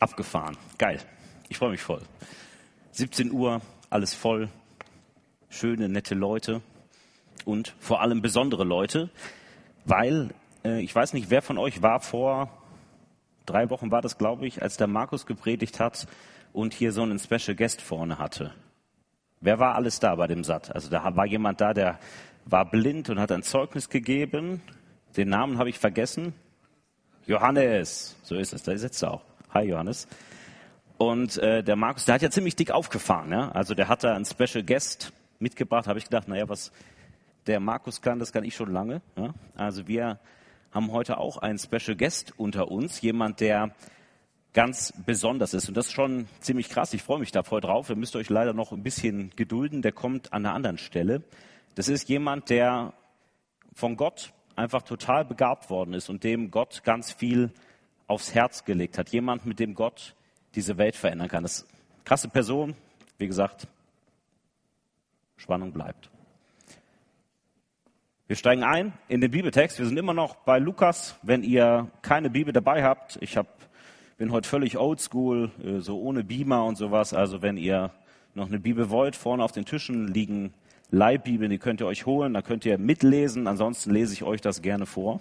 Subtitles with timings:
[0.00, 0.56] Abgefahren.
[0.78, 1.00] Geil.
[1.48, 2.02] Ich freue mich voll.
[2.92, 3.60] 17 Uhr,
[3.90, 4.48] alles voll.
[5.48, 6.60] Schöne, nette Leute
[7.44, 9.10] und vor allem besondere Leute,
[9.84, 10.30] weil
[10.64, 12.50] äh, ich weiß nicht, wer von euch war vor
[13.46, 16.06] drei Wochen war das, glaube ich, als der Markus gepredigt hat
[16.52, 18.52] und hier so einen Special Guest vorne hatte.
[19.40, 20.74] Wer war alles da bei dem Satt?
[20.74, 21.98] Also da war jemand da, der
[22.44, 24.60] war blind und hat ein Zeugnis gegeben.
[25.16, 26.34] Den Namen habe ich vergessen.
[27.26, 29.22] Johannes, so ist es, da sitzt er auch.
[29.56, 30.06] Hi Johannes.
[30.98, 33.32] Und äh, der Markus, der hat ja ziemlich dick aufgefahren.
[33.32, 33.52] Ja?
[33.52, 35.86] Also der hat da einen Special Guest mitgebracht.
[35.86, 36.72] Habe ich gedacht, naja, was
[37.46, 39.00] der Markus kann, das kann ich schon lange.
[39.16, 39.32] Ja?
[39.54, 40.20] Also wir
[40.72, 43.74] haben heute auch einen Special Guest unter uns, jemand, der
[44.52, 45.68] ganz besonders ist.
[45.68, 46.92] Und das ist schon ziemlich krass.
[46.92, 47.88] Ich freue mich da voll drauf.
[47.88, 49.80] Ihr müsst euch leider noch ein bisschen gedulden.
[49.80, 51.22] Der kommt an einer anderen Stelle.
[51.76, 52.92] Das ist jemand, der
[53.72, 57.54] von Gott einfach total begabt worden ist und dem Gott ganz viel
[58.06, 59.10] aufs Herz gelegt hat.
[59.10, 60.14] Jemand, mit dem Gott
[60.54, 61.42] diese Welt verändern kann.
[61.42, 62.74] Das ist eine krasse Person.
[63.18, 63.66] Wie gesagt,
[65.36, 66.10] Spannung bleibt.
[68.28, 69.78] Wir steigen ein in den Bibeltext.
[69.78, 71.16] Wir sind immer noch bei Lukas.
[71.22, 73.46] Wenn ihr keine Bibel dabei habt, ich hab,
[74.18, 77.14] bin heute völlig oldschool, äh, so ohne Beamer und sowas.
[77.14, 77.92] Also wenn ihr
[78.34, 80.52] noch eine Bibel wollt, vorne auf den Tischen liegen
[80.90, 83.46] Leihbibeln, die könnt ihr euch holen, da könnt ihr mitlesen.
[83.46, 85.20] Ansonsten lese ich euch das gerne vor.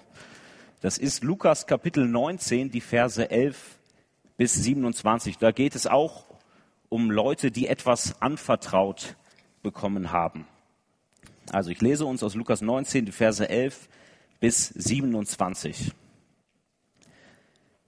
[0.85, 3.79] Das ist Lukas Kapitel 19, die Verse 11
[4.37, 5.39] bis 27.
[5.39, 6.25] Da geht es auch
[6.89, 9.15] um Leute, die etwas anvertraut
[9.63, 10.45] bekommen haben.
[11.51, 13.89] Also ich lese uns aus Lukas 19, die Verse 11
[14.39, 15.91] bis 27.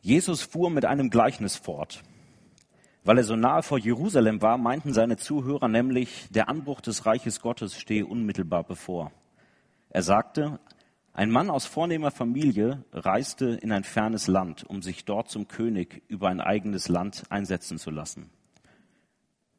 [0.01, 2.01] Jesus fuhr mit einem Gleichnis fort.
[3.03, 7.41] Weil er so nahe vor Jerusalem war, meinten seine Zuhörer nämlich, der Anbruch des Reiches
[7.41, 9.11] Gottes stehe unmittelbar bevor.
[9.91, 10.59] Er sagte,
[11.17, 16.03] ein Mann aus vornehmer Familie reiste in ein fernes Land, um sich dort zum König
[16.07, 18.29] über ein eigenes Land einsetzen zu lassen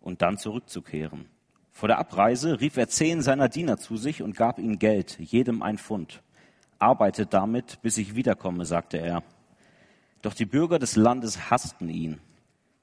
[0.00, 1.26] und dann zurückzukehren.
[1.72, 5.64] Vor der Abreise rief er zehn seiner Diener zu sich und gab ihnen Geld, jedem
[5.64, 6.22] ein Pfund.
[6.78, 9.24] Arbeitet damit, bis ich wiederkomme, sagte er.
[10.22, 12.20] Doch die Bürger des Landes hassten ihn.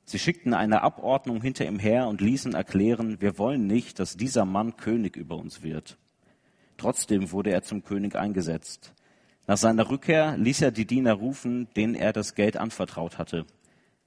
[0.04, 4.44] Sie schickten eine Abordnung hinter ihm her und ließen erklären, wir wollen nicht, dass dieser
[4.44, 5.98] Mann König über uns wird.
[6.78, 8.94] Trotzdem wurde er zum König eingesetzt.
[9.48, 13.46] Nach seiner Rückkehr ließ er die Diener rufen, denen er das Geld anvertraut hatte.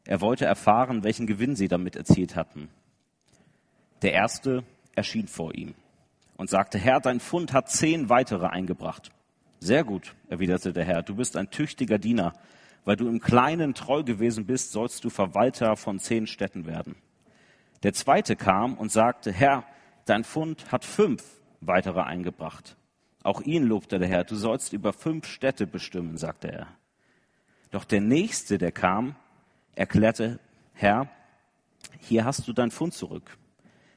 [0.05, 2.69] Er wollte erfahren, welchen Gewinn sie damit erzielt hatten.
[4.03, 4.65] Der erste
[4.95, 5.75] erschien vor ihm
[6.37, 9.11] und sagte, Herr, dein Fund hat zehn weitere eingebracht.
[9.61, 12.33] Sehr gut, erwiderte der Herr, du bist ein tüchtiger Diener.
[12.85, 16.97] Weil du im Kleinen treu gewesen bist, sollst du Verwalter von zehn Städten werden.
[17.83, 19.65] Der zweite kam und sagte, Herr,
[20.07, 21.23] dein Fund hat fünf
[21.61, 22.77] weitere eingebracht.
[23.23, 26.69] Auch ihn lobte der Herr, du sollst über fünf Städte bestimmen, sagte er.
[27.71, 29.17] Doch der nächste, der kam,
[29.75, 30.41] erklärte,
[30.73, 31.09] Herr,
[31.99, 33.37] hier hast du dein Fund zurück.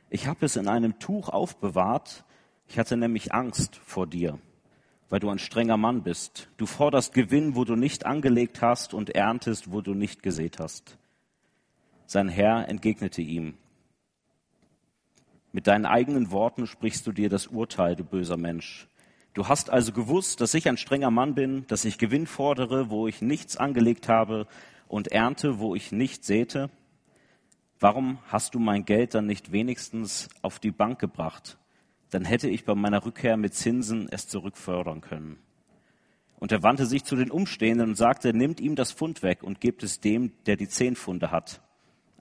[0.09, 2.25] Ich habe es in einem Tuch aufbewahrt,
[2.67, 4.39] ich hatte nämlich Angst vor dir,
[5.09, 6.49] weil du ein strenger Mann bist.
[6.57, 10.97] Du forderst Gewinn, wo du nicht angelegt hast und erntest, wo du nicht gesät hast.
[12.05, 13.57] Sein Herr entgegnete ihm,
[15.51, 18.87] mit deinen eigenen Worten sprichst du dir das Urteil, du böser Mensch.
[19.33, 23.07] Du hast also gewusst, dass ich ein strenger Mann bin, dass ich Gewinn fordere, wo
[23.07, 24.47] ich nichts angelegt habe
[24.87, 26.69] und ernte, wo ich nicht säte.
[27.79, 31.57] Warum hast du mein Geld dann nicht wenigstens auf die Bank gebracht?
[32.09, 35.37] Dann hätte ich bei meiner Rückkehr mit Zinsen es zurückfördern können.
[36.37, 39.61] Und er wandte sich zu den Umstehenden und sagte, nimmt ihm das Pfund weg und
[39.61, 41.61] gebt es dem, der die zehn Pfunde hat.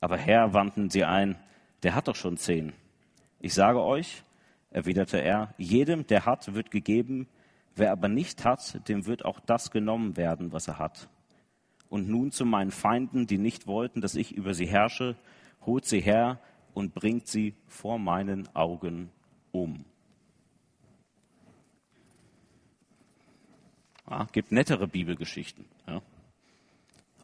[0.01, 1.37] Aber Herr, wandten sie ein,
[1.83, 2.73] der hat doch schon zehn.
[3.41, 4.23] Ich sage euch,
[4.71, 7.27] erwiderte er, jedem, der hat, wird gegeben,
[7.75, 11.09] wer aber nicht hat, dem wird auch das genommen werden, was er hat.
[11.89, 15.17] Und nun zu meinen Feinden, die nicht wollten, dass ich über sie herrsche,
[15.65, 16.39] holt sie her
[16.75, 19.11] und bringt sie vor meinen Augen
[19.50, 19.84] um.
[24.09, 25.65] Ja, gibt nettere Bibelgeschichten.
[25.87, 26.03] Ja.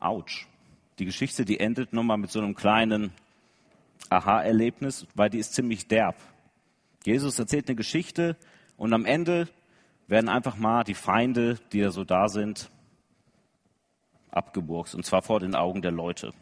[0.00, 0.46] Autsch.
[0.98, 3.12] Die Geschichte, die endet nochmal mit so einem kleinen
[4.10, 6.16] Aha-Erlebnis, weil die ist ziemlich derb.
[7.04, 8.36] Jesus erzählt eine Geschichte
[8.76, 9.48] und am Ende
[10.08, 12.70] werden einfach mal die Feinde, die da so da sind,
[14.30, 16.32] abgeburgt und zwar vor den Augen der Leute.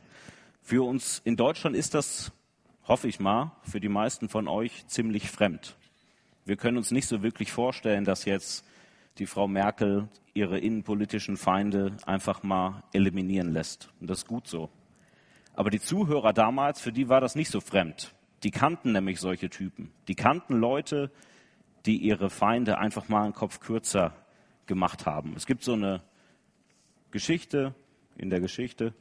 [0.61, 2.33] Für uns in Deutschland ist das,
[2.89, 5.77] hoffe ich mal, für die meisten von euch ziemlich fremd.
[6.45, 8.65] Wir können uns nicht so wirklich vorstellen, dass jetzt
[9.19, 13.89] die Frau Merkel ihre innenpolitischen Feinde einfach mal eliminieren lässt.
[14.01, 14.69] Und das ist gut so.
[15.55, 18.15] Aber die Zuhörer damals, für die war das nicht so fremd.
[18.43, 19.93] Die kannten nämlich solche Typen.
[20.09, 21.11] Die kannten Leute,
[21.87, 24.13] die ihre Feinde einfach mal einen Kopf kürzer
[24.67, 25.35] gemacht haben.
[25.37, 26.03] Es gibt so eine
[27.11, 27.75] Geschichte
[28.17, 28.95] in der Geschichte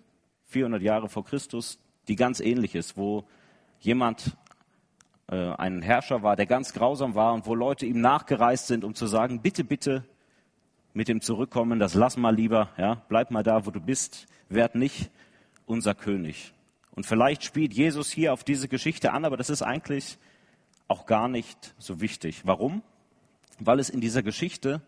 [0.45, 3.25] 400 Jahre vor Christus, die ganz ähnlich ist, wo
[3.79, 4.37] jemand
[5.27, 8.93] äh, ein Herrscher war, der ganz grausam war und wo Leute ihm nachgereist sind, um
[8.93, 10.05] zu sagen, bitte, bitte
[10.93, 14.75] mit dem Zurückkommen, das lass mal lieber, ja, bleib mal da, wo du bist, werd
[14.75, 15.09] nicht
[15.65, 16.53] unser König.
[16.91, 20.17] Und vielleicht spielt Jesus hier auf diese Geschichte an, aber das ist eigentlich
[20.87, 22.41] auch gar nicht so wichtig.
[22.45, 22.83] Warum?
[23.59, 24.81] Weil es in dieser Geschichte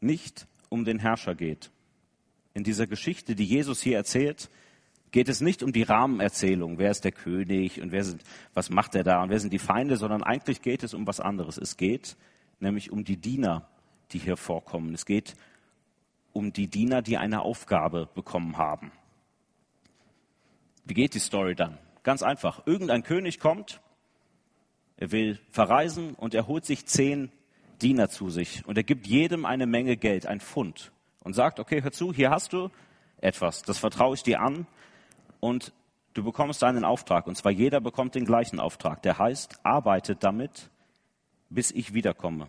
[0.00, 1.70] nicht um den Herrscher geht.
[2.54, 4.48] In dieser Geschichte, die Jesus hier erzählt,
[5.10, 8.22] geht es nicht um die Rahmenerzählung, wer ist der König und wer sind,
[8.54, 11.20] was macht er da und wer sind die Feinde, sondern eigentlich geht es um was
[11.20, 11.58] anderes.
[11.58, 12.16] Es geht
[12.60, 13.68] nämlich um die Diener,
[14.12, 14.94] die hier vorkommen.
[14.94, 15.34] Es geht
[16.32, 18.92] um die Diener, die eine Aufgabe bekommen haben.
[20.90, 21.78] Wie geht die Story dann?
[22.02, 22.66] Ganz einfach.
[22.66, 23.80] Irgendein König kommt,
[24.96, 27.30] er will verreisen und er holt sich zehn
[27.80, 30.90] Diener zu sich und er gibt jedem eine Menge Geld, ein Pfund
[31.20, 32.70] und sagt, okay, hör zu, hier hast du
[33.20, 34.66] etwas, das vertraue ich dir an
[35.38, 35.72] und
[36.14, 39.00] du bekommst einen Auftrag und zwar jeder bekommt den gleichen Auftrag.
[39.02, 40.70] Der heißt, arbeitet damit,
[41.50, 42.48] bis ich wiederkomme.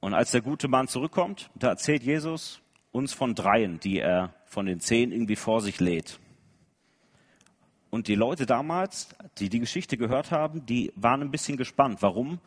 [0.00, 2.60] Und als der gute Mann zurückkommt, da erzählt Jesus
[2.90, 6.18] uns von dreien, die er von den zehn irgendwie vor sich lädt.
[7.90, 9.08] Und die Leute damals,
[9.38, 12.02] die die Geschichte gehört haben, die waren ein bisschen gespannt.
[12.02, 12.38] Warum?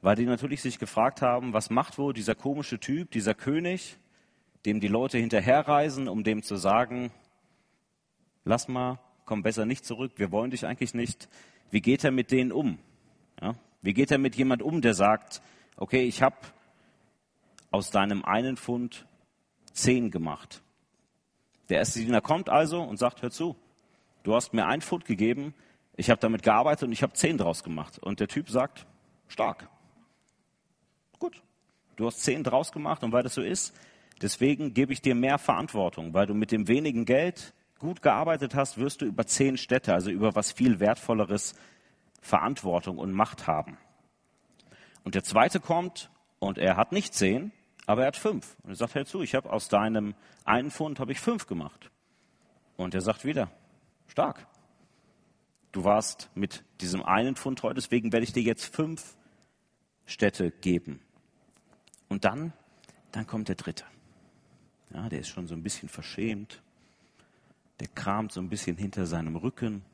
[0.00, 3.98] Weil die natürlich sich gefragt haben, was macht wohl dieser komische Typ, dieser König,
[4.64, 7.10] dem die Leute hinterherreisen, um dem zu sagen,
[8.44, 11.28] lass mal, komm besser nicht zurück, wir wollen dich eigentlich nicht.
[11.70, 12.78] Wie geht er mit denen um?
[13.40, 13.54] Ja?
[13.82, 15.42] Wie geht er mit jemand um, der sagt,
[15.76, 16.36] okay, ich habe
[17.70, 19.06] aus deinem einen Pfund
[19.72, 20.62] zehn gemacht.
[21.68, 23.56] Der erste Diener kommt also und sagt, hör zu,
[24.26, 25.54] du hast mir ein Pfund gegeben,
[25.96, 27.98] ich habe damit gearbeitet und ich habe zehn draus gemacht.
[27.98, 28.84] Und der Typ sagt,
[29.28, 29.68] stark.
[31.18, 31.40] Gut,
[31.94, 33.74] du hast zehn draus gemacht und weil das so ist,
[34.20, 38.78] deswegen gebe ich dir mehr Verantwortung, weil du mit dem wenigen Geld gut gearbeitet hast,
[38.78, 41.54] wirst du über zehn Städte, also über was viel Wertvolleres,
[42.20, 43.78] Verantwortung und Macht haben.
[45.04, 47.52] Und der zweite kommt und er hat nicht zehn,
[47.86, 48.56] aber er hat fünf.
[48.64, 50.14] Und er sagt, hör zu, ich habe aus deinem
[50.44, 51.90] einen Pfund habe ich fünf gemacht.
[52.76, 53.50] Und er sagt wieder,
[54.08, 54.46] stark.
[55.72, 59.16] Du warst mit diesem einen Pfund treu, deswegen werde ich dir jetzt fünf
[60.06, 61.00] Städte geben.
[62.08, 62.52] Und dann,
[63.12, 63.84] dann kommt der dritte.
[64.90, 66.62] Ja, der ist schon so ein bisschen verschämt.
[67.80, 69.84] Der kramt so ein bisschen hinter seinem Rücken,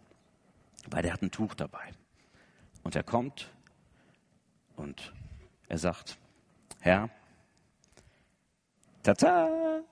[0.89, 1.93] weil der hat ein Tuch dabei.
[2.85, 3.51] Und er kommt
[4.77, 5.13] und
[5.69, 6.19] er sagt,
[6.81, 7.11] Herr,
[9.03, 9.83] tata,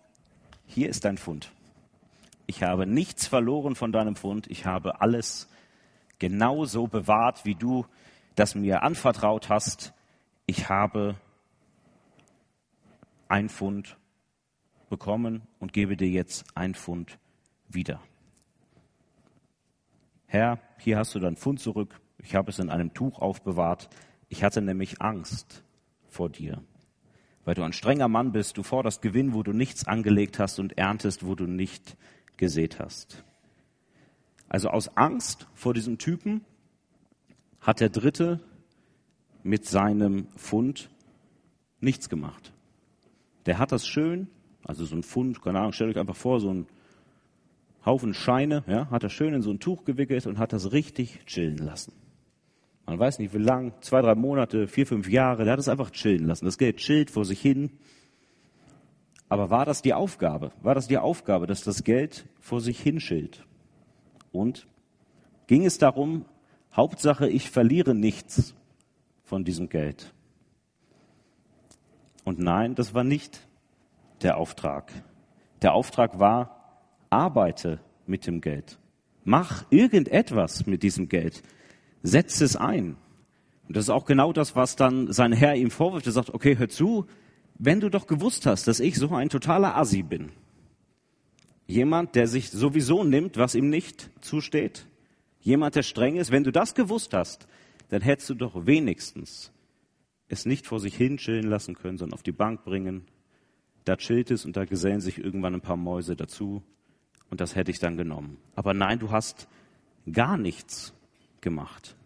[0.66, 1.50] hier ist dein Pfund.
[2.50, 4.50] Ich habe nichts verloren von deinem Pfund.
[4.50, 5.48] Ich habe alles
[6.18, 7.86] genauso bewahrt, wie du
[8.34, 9.94] das mir anvertraut hast.
[10.46, 11.14] Ich habe
[13.28, 13.96] ein Pfund
[14.88, 17.20] bekommen und gebe dir jetzt ein Pfund
[17.68, 18.00] wieder.
[20.26, 22.00] Herr, hier hast du dein Pfund zurück.
[22.18, 23.90] Ich habe es in einem Tuch aufbewahrt.
[24.28, 25.62] Ich hatte nämlich Angst,
[26.08, 26.64] vor dir.
[27.44, 30.76] Weil du ein strenger Mann bist, du forderst Gewinn, wo du nichts angelegt hast und
[30.76, 31.96] erntest, wo du nicht
[32.40, 33.22] gesät hast.
[34.48, 36.40] Also aus Angst vor diesem Typen
[37.60, 38.40] hat der Dritte
[39.44, 40.90] mit seinem Fund
[41.78, 42.52] nichts gemacht.
[43.46, 44.26] Der hat das schön,
[44.64, 46.66] also so ein Fund, keine Ahnung, stellt euch einfach vor, so ein
[47.86, 51.24] Haufen Scheine, ja, hat er schön in so ein Tuch gewickelt und hat das richtig
[51.26, 51.92] chillen lassen.
[52.86, 55.90] Man weiß nicht wie lang, zwei, drei Monate, vier, fünf Jahre, der hat es einfach
[55.90, 56.44] chillen lassen.
[56.44, 57.70] Das Geld chillt vor sich hin.
[59.30, 60.50] Aber war das die Aufgabe?
[60.60, 63.46] War das die Aufgabe, dass das Geld vor sich hin chillt?
[64.32, 64.66] Und
[65.46, 66.26] ging es darum,
[66.74, 68.54] Hauptsache, ich verliere nichts
[69.22, 70.12] von diesem Geld?
[72.24, 73.46] Und nein, das war nicht
[74.20, 74.92] der Auftrag.
[75.62, 78.78] Der Auftrag war, arbeite mit dem Geld.
[79.22, 81.42] Mach irgendetwas mit diesem Geld
[82.02, 82.96] setzt es ein.
[83.68, 86.06] Und das ist auch genau das, was dann sein Herr ihm vorwirft.
[86.06, 87.06] Er sagt, okay, hör zu,
[87.62, 90.30] wenn du doch gewusst hast, dass ich so ein totaler Assi bin,
[91.66, 94.86] jemand, der sich sowieso nimmt, was ihm nicht zusteht,
[95.42, 97.46] jemand, der streng ist, wenn du das gewusst hast,
[97.90, 99.52] dann hättest du doch wenigstens
[100.28, 103.04] es nicht vor sich hin chillen lassen können, sondern auf die Bank bringen.
[103.84, 106.62] Da chillt es und da gesellen sich irgendwann ein paar Mäuse dazu
[107.28, 108.38] und das hätte ich dann genommen.
[108.54, 109.48] Aber nein, du hast
[110.10, 110.94] gar nichts
[111.42, 111.96] gemacht.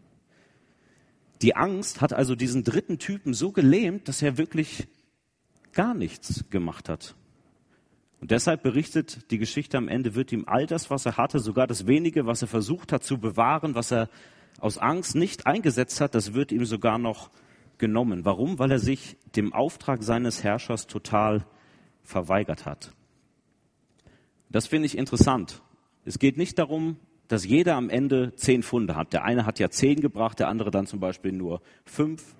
[1.43, 4.89] Die Angst hat also diesen dritten Typen so gelähmt, dass er wirklich
[5.75, 7.15] gar nichts gemacht hat.
[8.21, 11.67] Und deshalb berichtet die Geschichte am Ende, wird ihm all das, was er hatte, sogar
[11.67, 14.09] das wenige, was er versucht hat zu bewahren, was er
[14.61, 17.31] aus Angst nicht eingesetzt hat, das wird ihm sogar noch
[17.77, 18.25] genommen.
[18.25, 18.59] Warum?
[18.59, 21.45] Weil er sich dem Auftrag seines Herrschers total
[22.03, 22.93] verweigert hat.
[24.49, 25.63] Das finde ich interessant.
[26.05, 26.97] Es geht nicht darum,
[27.29, 29.13] dass jeder am Ende zehn Funde hat.
[29.13, 32.37] Der eine hat ja zehn gebracht, der andere dann zum Beispiel nur fünf.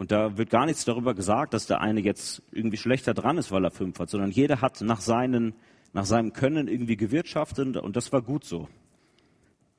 [0.00, 3.52] Und da wird gar nichts darüber gesagt, dass der eine jetzt irgendwie schlechter dran ist,
[3.52, 5.52] weil er fünf hat, sondern jeder hat nach, seinen,
[5.92, 8.66] nach seinem Können irgendwie gewirtschaftet und das war gut so.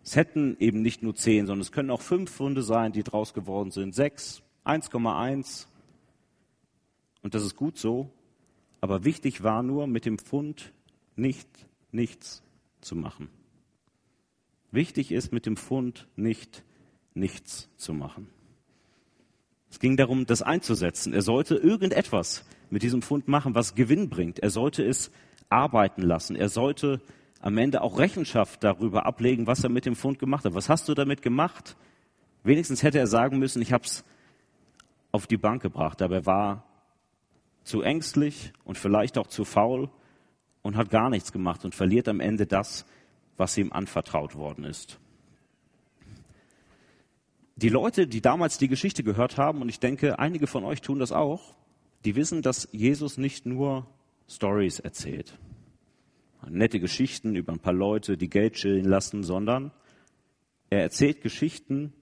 [0.04, 3.34] Es hätten eben nicht nur zehn, sondern es können auch fünf Funde sein, die draus
[3.34, 5.66] geworden sind, sechs, 1,1.
[7.24, 8.12] Und das ist gut so.
[8.80, 10.72] Aber wichtig war nur, mit dem Fund
[11.16, 11.50] nicht
[11.92, 12.44] nichts
[12.80, 13.28] zu machen.
[14.70, 16.64] Wichtig ist, mit dem Fund nicht
[17.16, 18.30] nichts zu machen.
[19.72, 21.14] Es ging darum, das einzusetzen.
[21.14, 24.40] Er sollte irgendetwas mit diesem Fund machen, was Gewinn bringt.
[24.40, 25.12] Er sollte es
[25.50, 26.36] arbeiten lassen.
[26.36, 27.02] Er sollte
[27.40, 30.54] am Ende auch Rechenschaft darüber ablegen, was er mit dem Fund gemacht hat.
[30.54, 31.78] Was hast du damit gemacht?
[32.44, 34.04] Wenigstens hätte er sagen müssen, ich habe es
[35.12, 36.64] auf die Bank gebracht, er war
[37.64, 39.90] zu ängstlich und vielleicht auch zu faul
[40.62, 42.86] und hat gar nichts gemacht und verliert am Ende das,
[43.38, 45.00] was ihm anvertraut worden ist.
[47.56, 51.00] Die Leute, die damals die Geschichte gehört haben, und ich denke, einige von euch tun
[51.00, 51.56] das auch,
[52.06, 53.86] die wissen, dass Jesus nicht nur
[54.28, 55.38] Stories erzählt
[56.50, 59.72] nette Geschichten über ein paar Leute, die Geld chillen lassen, sondern
[60.70, 61.94] er erzählt Geschichten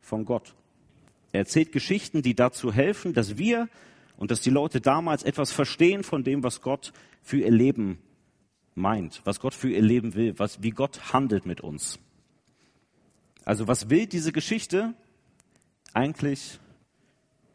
[0.00, 0.54] von Gott.
[1.32, 3.68] Er erzählt Geschichten, die dazu helfen, dass wir
[4.16, 7.98] und dass die Leute damals etwas verstehen von dem, was Gott für ihr Leben
[8.74, 11.98] meint, was Gott für ihr Leben will, was, wie Gott handelt mit uns.
[13.46, 14.92] Also was will diese Geschichte
[15.94, 16.58] eigentlich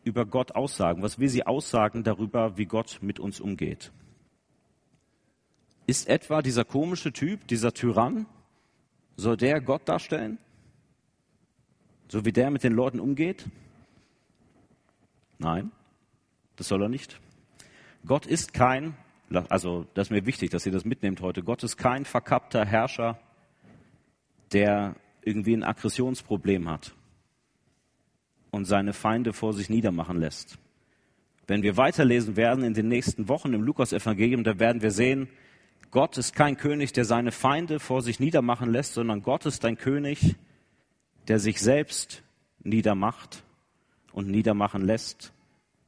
[0.06, 1.04] über Gott aussagen?
[1.04, 3.92] Was will sie aussagen darüber, wie Gott mit uns umgeht?
[5.86, 8.26] Ist etwa dieser komische Typ, dieser Tyrann,
[9.18, 10.38] soll der Gott darstellen?
[12.08, 13.50] So wie der mit den Leuten umgeht?
[15.40, 15.72] Nein,
[16.56, 17.20] das soll er nicht.
[18.06, 18.96] Gott ist kein,
[19.50, 23.20] also das ist mir wichtig, dass ihr das mitnehmt heute, Gott ist kein verkappter Herrscher,
[24.54, 26.94] der irgendwie ein Aggressionsproblem hat
[28.52, 30.58] und seine Feinde vor sich niedermachen lässt.
[31.48, 35.28] Wenn wir weiterlesen werden in den nächsten Wochen im Lukas-Evangelium, da werden wir sehen,
[35.90, 39.78] Gott ist kein König, der seine Feinde vor sich niedermachen lässt, sondern Gott ist ein
[39.78, 40.36] König,
[41.28, 42.24] der sich selbst
[42.64, 43.44] niedermacht
[44.14, 45.34] und niedermachen lässt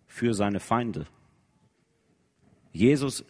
[0.06, 1.08] für seine Feinde.
[2.74, 3.24] Jesus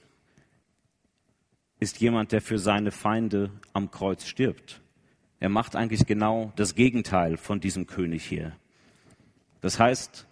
[1.80, 4.82] ist jemand, der für seine Feinde am Kreuz stirbt.
[5.44, 8.56] Er macht eigentlich genau das Gegenteil von diesem König hier.
[9.60, 10.26] Das heißt,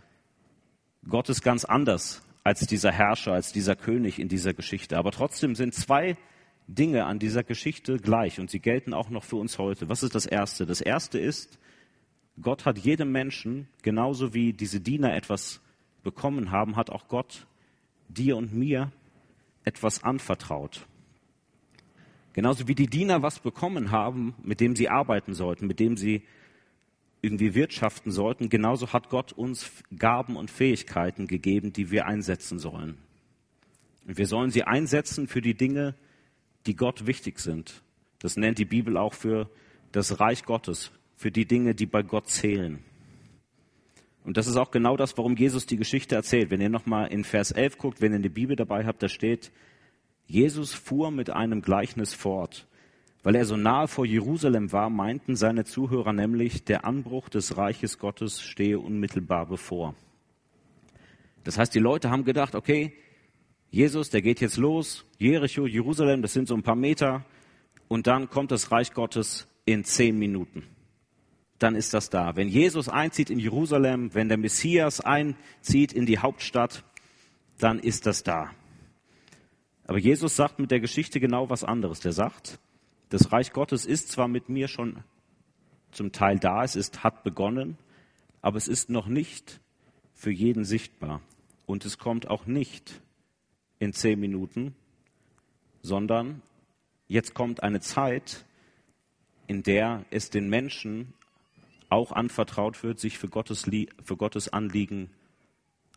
[1.06, 4.98] Gott ist ganz anders als dieser Herrscher, als dieser König in dieser Geschichte.
[4.98, 6.15] Aber trotzdem sind zwei
[6.65, 9.89] Dinge an dieser Geschichte gleich und sie gelten auch noch für uns heute.
[9.89, 10.65] Was ist das Erste?
[10.65, 11.60] Das Erste ist,
[12.39, 15.60] Gott hat jedem Menschen, genauso wie diese Diener etwas
[16.03, 17.48] bekommen haben, hat auch Gott
[18.08, 18.94] dir und mir
[19.65, 20.88] etwas anvertraut.
[22.33, 26.23] Genauso wie die Diener was bekommen haben, mit dem sie arbeiten sollten, mit dem sie
[27.21, 32.97] irgendwie wirtschaften sollten, genauso hat Gott uns Gaben und Fähigkeiten gegeben, die wir einsetzen sollen.
[34.07, 35.95] Und wir sollen sie einsetzen für die Dinge,
[36.65, 37.83] die Gott wichtig sind.
[38.19, 39.50] Das nennt die Bibel auch für
[39.91, 42.79] das Reich Gottes, für die Dinge, die bei Gott zählen.
[44.23, 46.51] Und das ist auch genau das, warum Jesus die Geschichte erzählt.
[46.51, 49.51] Wenn ihr nochmal in Vers 11 guckt, wenn ihr eine Bibel dabei habt, da steht,
[50.31, 52.65] Jesus fuhr mit einem Gleichnis fort.
[53.21, 58.00] Weil er so nahe vor Jerusalem war, meinten seine Zuhörer nämlich, der Anbruch des Reiches
[58.00, 59.93] Gottes stehe unmittelbar bevor.
[61.43, 62.93] Das heißt, die Leute haben gedacht, okay,
[63.69, 67.25] Jesus, der geht jetzt los, Jericho, Jerusalem, das sind so ein paar Meter,
[67.89, 70.63] und dann kommt das Reich Gottes in zehn Minuten.
[71.59, 72.38] Dann ist das da.
[72.38, 76.85] Wenn Jesus einzieht in Jerusalem, wenn der Messias einzieht in die Hauptstadt,
[77.59, 78.51] dann ist das da.
[79.91, 82.00] Aber Jesus sagt mit der Geschichte genau was anderes.
[82.00, 82.60] Der sagt,
[83.10, 85.03] das Reich Gottes ist zwar mit mir schon
[85.91, 87.77] zum Teil da, es ist, hat begonnen,
[88.41, 89.60] aber es ist noch nicht
[90.13, 91.19] für jeden sichtbar.
[91.65, 93.01] Und es kommt auch nicht
[93.79, 94.75] in zehn Minuten,
[95.81, 96.41] sondern
[97.10, 98.45] jetzt kommt eine Zeit,
[99.48, 101.13] in der es den Menschen
[101.89, 103.69] auch anvertraut wird, sich für Gottes,
[104.01, 105.10] für Gottes Anliegen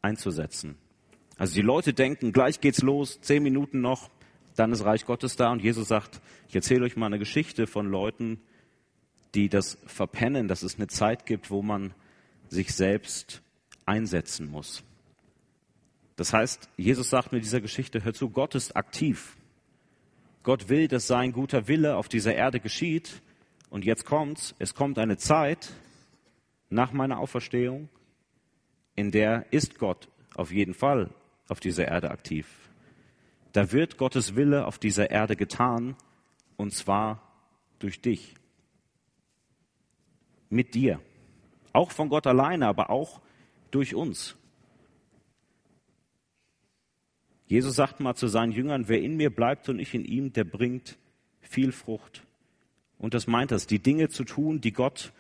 [0.02, 0.78] einzusetzen.
[1.36, 4.10] Also die Leute denken, gleich geht's los, zehn Minuten noch,
[4.56, 7.86] dann ist Reich Gottes da und Jesus sagt, ich erzähle euch mal eine Geschichte von
[7.86, 8.40] Leuten,
[9.34, 11.92] die das verpennen, dass es eine Zeit gibt, wo man
[12.48, 13.42] sich selbst
[13.84, 14.84] einsetzen muss.
[16.16, 19.36] Das heißt, Jesus sagt mit dieser Geschichte, hör zu, Gott ist aktiv.
[20.44, 23.22] Gott will, dass sein guter Wille auf dieser Erde geschieht.
[23.70, 25.72] Und jetzt kommt's, es kommt eine Zeit
[26.70, 27.88] nach meiner Auferstehung,
[28.94, 31.10] in der ist Gott auf jeden Fall
[31.48, 32.46] auf dieser Erde aktiv.
[33.52, 35.96] Da wird Gottes Wille auf dieser Erde getan,
[36.56, 37.20] Und zwar
[37.78, 38.34] durch dich.
[40.50, 41.00] Mit dir.
[41.72, 43.20] Auch von Gott alleine, aber auch
[43.70, 44.36] durch uns.
[47.46, 50.44] Jesus sagt mal zu seinen Jüngern, wer in mir bleibt und ich in ihm, der
[50.44, 50.96] bringt
[51.40, 52.24] viel Frucht.
[52.98, 55.12] Und das meint es, die Dinge zu tun, die Gott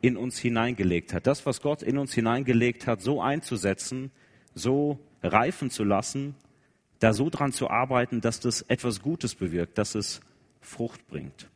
[0.00, 1.26] in uns hineingelegt hat.
[1.26, 4.12] Das, was Gott in uns hineingelegt hat, so einzusetzen,
[4.54, 6.34] so reifen zu lassen,
[7.00, 10.20] da so dran zu arbeiten, dass das etwas Gutes bewirkt, dass es
[10.60, 11.48] Frucht bringt.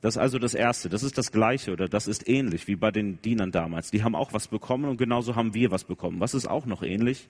[0.00, 0.88] Das ist also das Erste.
[0.88, 3.90] Das ist das Gleiche oder das ist ähnlich wie bei den Dienern damals.
[3.92, 6.20] Die haben auch was bekommen und genauso haben wir was bekommen.
[6.20, 7.28] Was ist auch noch ähnlich?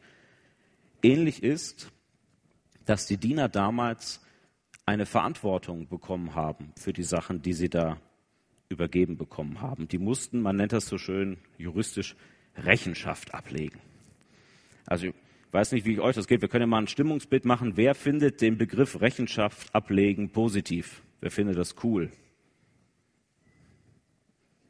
[1.03, 1.93] Ähnlich ist,
[2.87, 4.21] dass die Diener damals
[4.87, 7.99] eine Verantwortung bekommen haben für die Sachen, die sie da
[8.69, 9.87] übergeben bekommen haben.
[9.87, 12.17] Die mussten, man nennt das so schön juristisch,
[12.57, 13.81] Rechenschaft ablegen.
[14.87, 15.13] Also
[15.53, 16.41] weiß nicht, wie euch das geht.
[16.41, 17.77] Wir können ja mal ein Stimmungsbild machen.
[17.77, 21.03] Wer findet den Begriff Rechenschaft ablegen positiv?
[21.21, 22.11] Wer findet das cool?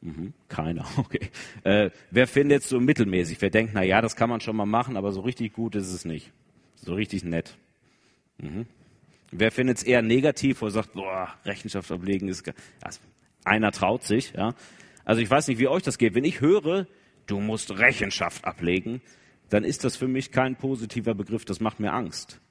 [0.01, 1.29] Mhm, keiner, okay.
[1.63, 3.41] Äh, wer findet es so mittelmäßig?
[3.41, 5.91] Wer denkt, na ja, das kann man schon mal machen, aber so richtig gut ist
[5.91, 6.31] es nicht.
[6.75, 7.55] So richtig nett.
[8.37, 8.65] Mhm.
[9.31, 12.43] Wer findet es eher negativ, wo er sagt, boah, Rechenschaft ablegen ist,
[12.81, 12.99] also,
[13.45, 14.53] einer traut sich, ja.
[15.05, 16.15] Also ich weiß nicht, wie euch das geht.
[16.15, 16.87] Wenn ich höre,
[17.25, 19.01] du musst Rechenschaft ablegen,
[19.53, 21.45] dann ist das für mich kein positiver Begriff.
[21.45, 22.41] Das macht mir Angst.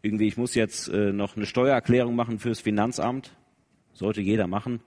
[0.00, 3.36] Irgendwie, ich muss jetzt äh, noch eine Steuererklärung machen fürs Finanzamt.
[3.92, 4.80] Sollte jeder machen.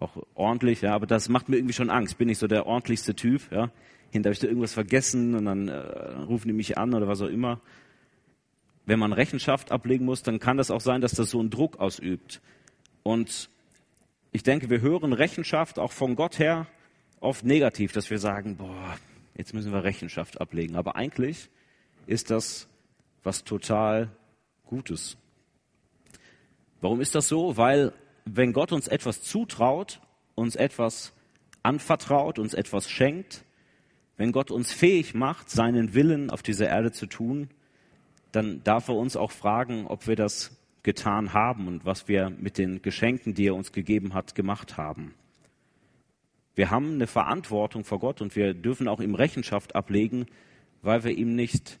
[0.00, 0.94] Auch ordentlich, ja.
[0.94, 2.18] Aber das macht mir irgendwie schon Angst.
[2.18, 3.70] Bin ich so der ordentlichste Typ, ja.
[4.10, 5.78] Hinter habe ich da irgendwas vergessen und dann äh,
[6.26, 7.60] rufen die mich an oder was auch immer
[8.86, 11.78] wenn man Rechenschaft ablegen muss, dann kann das auch sein, dass das so einen Druck
[11.78, 12.40] ausübt.
[13.02, 13.48] Und
[14.32, 16.66] ich denke, wir hören Rechenschaft auch von Gott her
[17.20, 18.98] oft negativ, dass wir sagen, boah,
[19.36, 20.76] jetzt müssen wir Rechenschaft ablegen.
[20.76, 21.48] Aber eigentlich
[22.06, 22.68] ist das
[23.22, 24.10] was total
[24.64, 25.16] Gutes.
[26.80, 27.56] Warum ist das so?
[27.56, 27.92] Weil
[28.24, 30.00] wenn Gott uns etwas zutraut,
[30.34, 31.12] uns etwas
[31.62, 33.44] anvertraut, uns etwas schenkt,
[34.16, 37.48] wenn Gott uns fähig macht, seinen Willen auf dieser Erde zu tun,
[38.32, 42.58] dann darf er uns auch fragen, ob wir das getan haben und was wir mit
[42.58, 45.14] den Geschenken, die er uns gegeben hat, gemacht haben.
[46.54, 50.26] Wir haben eine Verantwortung vor Gott und wir dürfen auch ihm Rechenschaft ablegen,
[50.82, 51.78] weil wir ihm nicht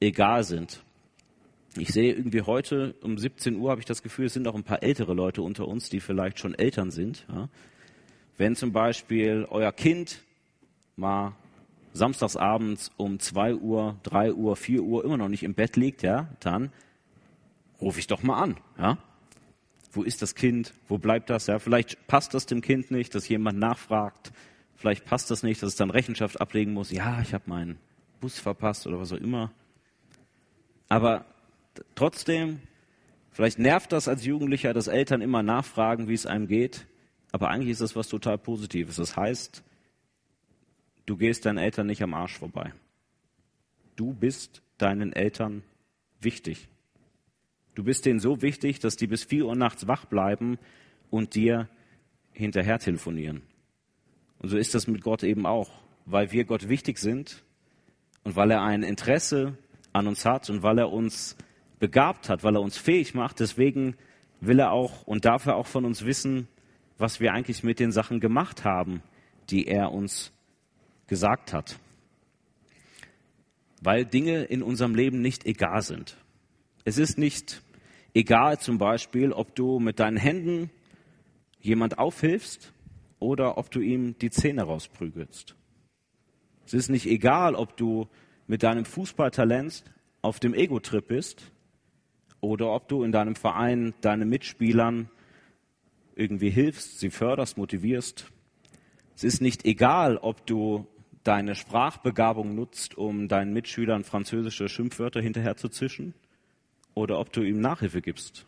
[0.00, 0.82] egal sind.
[1.76, 4.62] Ich sehe irgendwie heute um 17 Uhr habe ich das Gefühl, es sind auch ein
[4.62, 7.26] paar ältere Leute unter uns, die vielleicht schon Eltern sind.
[7.28, 7.48] Ja.
[8.38, 10.22] Wenn zum Beispiel euer Kind
[10.96, 11.34] mal
[11.92, 16.28] samstagsabends um zwei Uhr, drei Uhr, vier Uhr immer noch nicht im Bett liegt, ja,
[16.40, 16.72] dann
[17.80, 18.98] rufe ich doch mal an, ja.
[19.94, 20.74] Wo ist das Kind?
[20.88, 21.46] Wo bleibt das?
[21.46, 24.32] Ja, vielleicht passt das dem Kind nicht, dass jemand nachfragt.
[24.74, 26.90] Vielleicht passt das nicht, dass es dann Rechenschaft ablegen muss.
[26.90, 27.78] Ja, ich habe meinen
[28.20, 29.52] Bus verpasst oder was auch immer.
[30.88, 31.24] Aber
[31.94, 32.60] trotzdem,
[33.30, 36.86] vielleicht nervt das als Jugendlicher, dass Eltern immer nachfragen, wie es einem geht.
[37.32, 38.96] Aber eigentlich ist das was total Positives.
[38.96, 39.62] Das heißt,
[41.06, 42.72] du gehst deinen Eltern nicht am Arsch vorbei.
[43.96, 45.62] Du bist deinen Eltern
[46.20, 46.68] wichtig.
[47.74, 50.58] Du bist denen so wichtig, dass die bis vier Uhr nachts wach bleiben
[51.10, 51.68] und dir
[52.32, 53.42] hinterher telefonieren.
[54.38, 55.70] Und so ist das mit Gott eben auch,
[56.06, 57.42] weil wir Gott wichtig sind
[58.22, 59.58] und weil er ein Interesse
[59.92, 61.36] an uns hat und weil er uns
[61.78, 63.40] begabt hat, weil er uns fähig macht.
[63.40, 63.96] Deswegen
[64.40, 66.48] will er auch und darf er auch von uns wissen,
[66.98, 69.02] was wir eigentlich mit den Sachen gemacht haben,
[69.50, 70.32] die er uns
[71.06, 71.78] gesagt hat.
[73.82, 76.16] Weil Dinge in unserem Leben nicht egal sind.
[76.84, 77.62] Es ist nicht
[78.14, 80.70] egal zum Beispiel, ob du mit deinen Händen
[81.60, 82.72] jemand aufhilfst
[83.18, 85.56] oder ob du ihm die Zähne rausprügelst.
[86.64, 88.08] Es ist nicht egal, ob du
[88.46, 89.84] mit deinem Fußballtalent
[90.22, 91.52] auf dem Ego-Trip bist
[92.40, 95.10] oder ob du in deinem Verein deinen Mitspielern
[96.14, 98.30] irgendwie hilfst, sie förderst, motivierst.
[99.16, 100.86] Es ist nicht egal, ob du
[101.24, 106.14] deine Sprachbegabung nutzt, um deinen Mitschülern französische Schimpfwörter hinterherzuzischen
[106.94, 108.46] oder ob du ihm Nachhilfe gibst.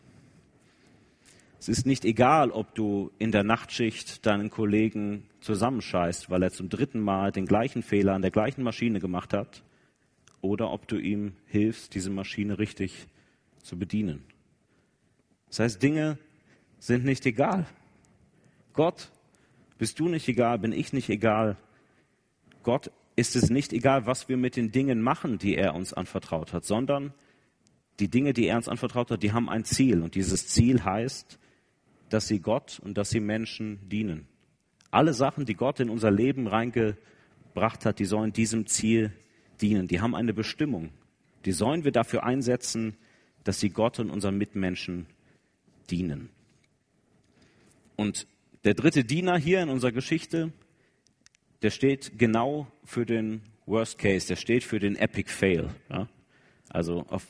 [1.59, 6.69] Es ist nicht egal, ob du in der Nachtschicht deinen Kollegen zusammenscheißt, weil er zum
[6.69, 9.63] dritten Mal den gleichen Fehler an der gleichen Maschine gemacht hat,
[10.39, 13.07] oder ob du ihm hilfst, diese Maschine richtig
[13.63, 14.23] zu bedienen.
[15.47, 16.19] Das heißt, Dinge
[16.79, 17.65] sind nicht egal.
[18.73, 19.09] Gott,
[19.79, 21.57] bist du nicht egal, bin ich nicht egal,
[22.67, 26.51] Gott ist es nicht egal, was wir mit den Dingen machen, die er uns anvertraut
[26.51, 27.13] hat, sondern
[27.99, 30.03] die Dinge, die er uns anvertraut hat, die haben ein Ziel.
[30.03, 31.39] Und dieses Ziel heißt,
[32.09, 34.27] dass sie Gott und dass sie Menschen dienen.
[34.91, 39.11] Alle Sachen, die Gott in unser Leben reingebracht hat, die sollen diesem Ziel
[39.61, 39.87] dienen.
[39.87, 40.91] Die haben eine Bestimmung.
[41.45, 42.95] Die sollen wir dafür einsetzen,
[43.43, 45.07] dass sie Gott und unseren Mitmenschen
[45.89, 46.29] dienen.
[47.95, 48.27] Und
[48.63, 50.51] der dritte Diener hier in unserer Geschichte,
[51.61, 55.69] der steht genau für den Worst Case, der steht für den Epic Fail.
[55.89, 56.07] Ja?
[56.69, 57.25] Also auf,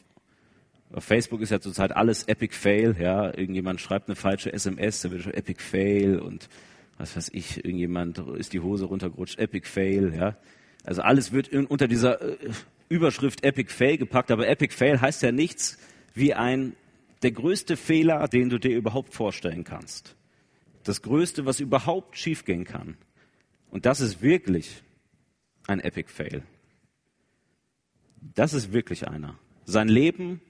[0.91, 2.95] auf Facebook ist ja zurzeit alles Epic Fail.
[3.00, 3.26] Ja?
[3.26, 6.50] Irgendjemand schreibt eine falsche SMS, da wird schon Epic Fail und
[6.97, 10.13] was weiß ich, irgendjemand ist die Hose runtergerutscht, Epic Fail.
[10.15, 10.38] Ja?
[10.84, 12.38] Also alles wird unter dieser äh,
[12.89, 15.78] Überschrift Epic Fail gepackt, aber Epic Fail heißt ja nichts
[16.13, 16.76] wie ein
[17.23, 20.15] der größte Fehler, den du dir überhaupt vorstellen kannst.
[20.84, 22.95] Das Größte, was überhaupt schiefgehen kann.
[23.69, 24.84] Und das ist wirklich
[25.67, 26.43] ein Epic Fail.
[28.21, 29.38] Das ist wirklich einer.
[29.65, 30.41] Sein Leben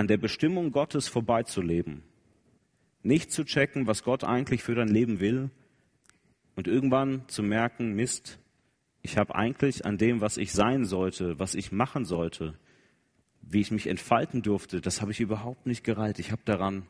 [0.00, 2.02] an der Bestimmung Gottes vorbeizuleben.
[3.02, 5.50] Nicht zu checken, was Gott eigentlich für dein Leben will.
[6.56, 8.38] Und irgendwann zu merken, Mist,
[9.02, 12.54] ich habe eigentlich an dem, was ich sein sollte, was ich machen sollte,
[13.42, 16.18] wie ich mich entfalten durfte, das habe ich überhaupt nicht gereilt.
[16.18, 16.86] Ich habe daran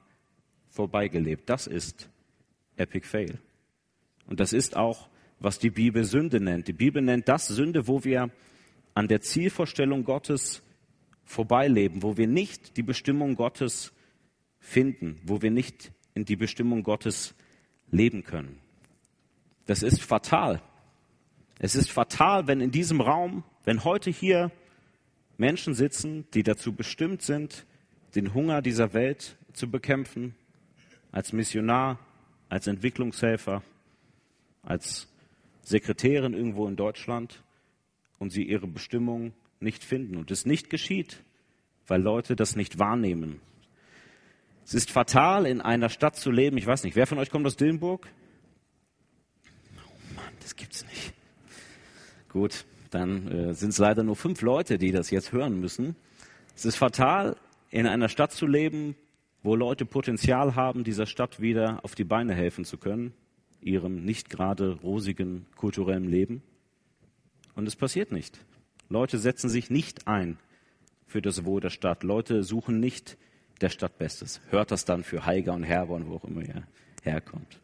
[0.68, 1.50] vorbeigelebt.
[1.50, 2.08] Das ist
[2.76, 3.40] Epic Fail.
[4.26, 5.08] Und das ist auch,
[5.40, 6.68] was die Bibel Sünde nennt.
[6.68, 8.30] Die Bibel nennt das Sünde, wo wir
[8.94, 10.62] an der Zielvorstellung Gottes
[11.30, 13.92] vorbeileben, wo wir nicht die Bestimmung Gottes
[14.58, 17.36] finden, wo wir nicht in die Bestimmung Gottes
[17.92, 18.58] leben können.
[19.66, 20.60] Das ist fatal.
[21.60, 24.50] Es ist fatal, wenn in diesem Raum, wenn heute hier
[25.38, 27.64] Menschen sitzen, die dazu bestimmt sind,
[28.16, 30.34] den Hunger dieser Welt zu bekämpfen,
[31.12, 32.00] als Missionar,
[32.48, 33.62] als Entwicklungshelfer,
[34.62, 35.06] als
[35.62, 37.44] Sekretärin irgendwo in Deutschland
[38.18, 40.16] und sie ihre Bestimmung nicht finden.
[40.16, 41.22] Und es nicht geschieht,
[41.86, 43.40] weil Leute das nicht wahrnehmen.
[44.64, 46.56] Es ist fatal, in einer Stadt zu leben.
[46.56, 48.06] Ich weiß nicht, wer von euch kommt aus Dillenburg?
[49.84, 51.12] Oh Mann, das gibt's nicht.
[52.28, 55.96] Gut, dann äh, sind es leider nur fünf Leute, die das jetzt hören müssen.
[56.54, 57.36] Es ist fatal,
[57.70, 58.94] in einer Stadt zu leben,
[59.42, 63.12] wo Leute Potenzial haben, dieser Stadt wieder auf die Beine helfen zu können,
[63.60, 66.42] ihrem nicht gerade rosigen kulturellen Leben.
[67.54, 68.38] Und es passiert nicht.
[68.90, 70.36] Leute setzen sich nicht ein
[71.06, 72.02] für das Wohl der Stadt.
[72.02, 73.16] Leute suchen nicht
[73.60, 74.40] der Stadt Bestes.
[74.50, 76.66] Hört das dann für Haiger und Herborn, wo auch immer ihr
[77.02, 77.60] herkommt.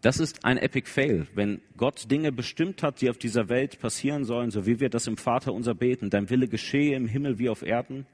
[0.00, 4.24] Das ist ein Epic Fail, wenn Gott Dinge bestimmt hat, die auf dieser Welt passieren
[4.24, 6.10] sollen, so wie wir das im Vater unser beten.
[6.10, 8.06] Dein Wille geschehe im Himmel wie auf Erden.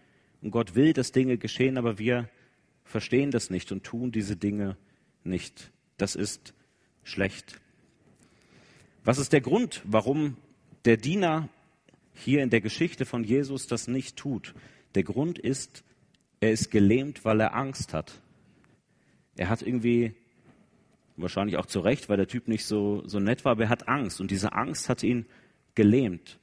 [0.43, 2.29] Und Gott will, dass Dinge geschehen, aber wir
[2.85, 4.77] verstehen das nicht und tun diese Dinge
[5.25, 5.73] nicht.
[5.97, 6.55] Das ist
[7.05, 7.59] schlecht.
[9.03, 10.37] Was ist der Grund, warum
[10.85, 11.49] der Diener
[12.15, 14.55] hier in der Geschichte von Jesus das nicht tut?
[14.95, 15.85] Der Grund ist,
[16.41, 18.21] er ist gelähmt, weil er Angst hat.
[19.37, 20.15] Er hat irgendwie
[21.23, 23.89] Wahrscheinlich auch zu Recht, weil der Typ nicht so, so nett war, aber er hat
[23.89, 24.21] Angst.
[24.21, 25.27] Und diese Angst hat ihn
[25.75, 26.39] gelähmt.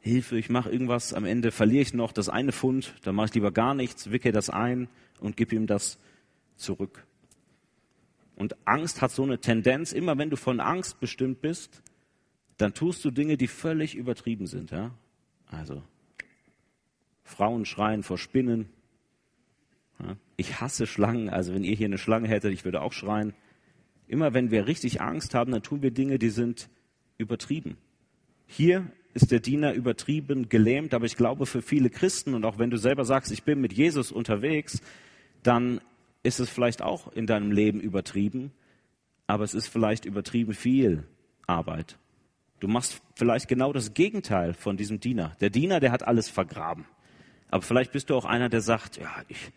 [0.00, 3.34] Hilfe, ich mache irgendwas, am Ende verliere ich noch das eine Pfund, dann mache ich
[3.34, 5.98] lieber gar nichts, wicke das ein und gib ihm das
[6.56, 7.04] zurück.
[8.36, 11.82] Und Angst hat so eine Tendenz, immer wenn du von Angst bestimmt bist,
[12.56, 14.70] dann tust du Dinge, die völlig übertrieben sind.
[14.70, 14.92] Ja?
[15.46, 15.82] Also
[17.24, 18.68] Frauen schreien vor Spinnen,
[20.36, 23.32] ich hasse Schlangen, also wenn ihr hier eine Schlange hättet, ich würde auch schreien.
[24.06, 26.68] Immer wenn wir richtig Angst haben, dann tun wir Dinge, die sind
[27.18, 27.76] übertrieben.
[28.46, 32.70] Hier ist der Diener übertrieben, gelähmt, aber ich glaube für viele Christen und auch wenn
[32.70, 34.82] du selber sagst, ich bin mit Jesus unterwegs,
[35.42, 35.80] dann
[36.22, 38.52] ist es vielleicht auch in deinem Leben übertrieben,
[39.26, 41.04] aber es ist vielleicht übertrieben viel
[41.46, 41.96] Arbeit.
[42.60, 45.36] Du machst vielleicht genau das Gegenteil von diesem Diener.
[45.40, 46.86] Der Diener, der hat alles vergraben.
[47.50, 49.52] Aber vielleicht bist du auch einer, der sagt, ja, ich,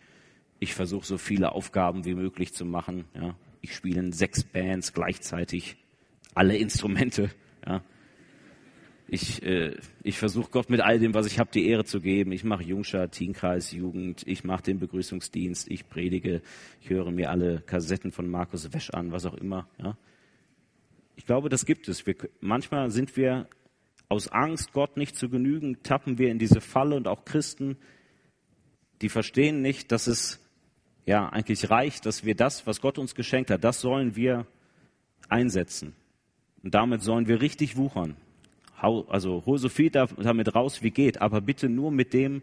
[0.58, 3.06] ich versuche so viele Aufgaben wie möglich zu machen.
[3.14, 3.34] Ja.
[3.62, 5.76] Ich spiele in sechs Bands gleichzeitig,
[6.34, 7.30] alle Instrumente.
[7.66, 7.82] Ja.
[9.08, 12.30] Ich, äh, ich versuche Gott mit all dem, was ich habe, die Ehre zu geben.
[12.30, 14.22] Ich mache Jungschar, Teenkreis, Jugend.
[14.26, 15.68] Ich mache den Begrüßungsdienst.
[15.68, 16.42] Ich predige.
[16.80, 19.66] Ich höre mir alle Kassetten von Markus Wesch an, was auch immer.
[19.82, 19.96] Ja.
[21.16, 22.06] Ich glaube, das gibt es.
[22.06, 23.48] Wir, manchmal sind wir
[24.08, 27.76] aus Angst, Gott nicht zu genügen, tappen wir in diese Falle und auch Christen,
[29.02, 30.40] die verstehen nicht, dass es
[31.06, 34.46] ja eigentlich reicht, dass wir das, was Gott uns geschenkt hat, das sollen wir
[35.28, 35.94] einsetzen.
[36.62, 38.16] Und damit sollen wir richtig wuchern.
[38.76, 42.42] Also hol so viel damit raus, wie geht, aber bitte nur mit dem,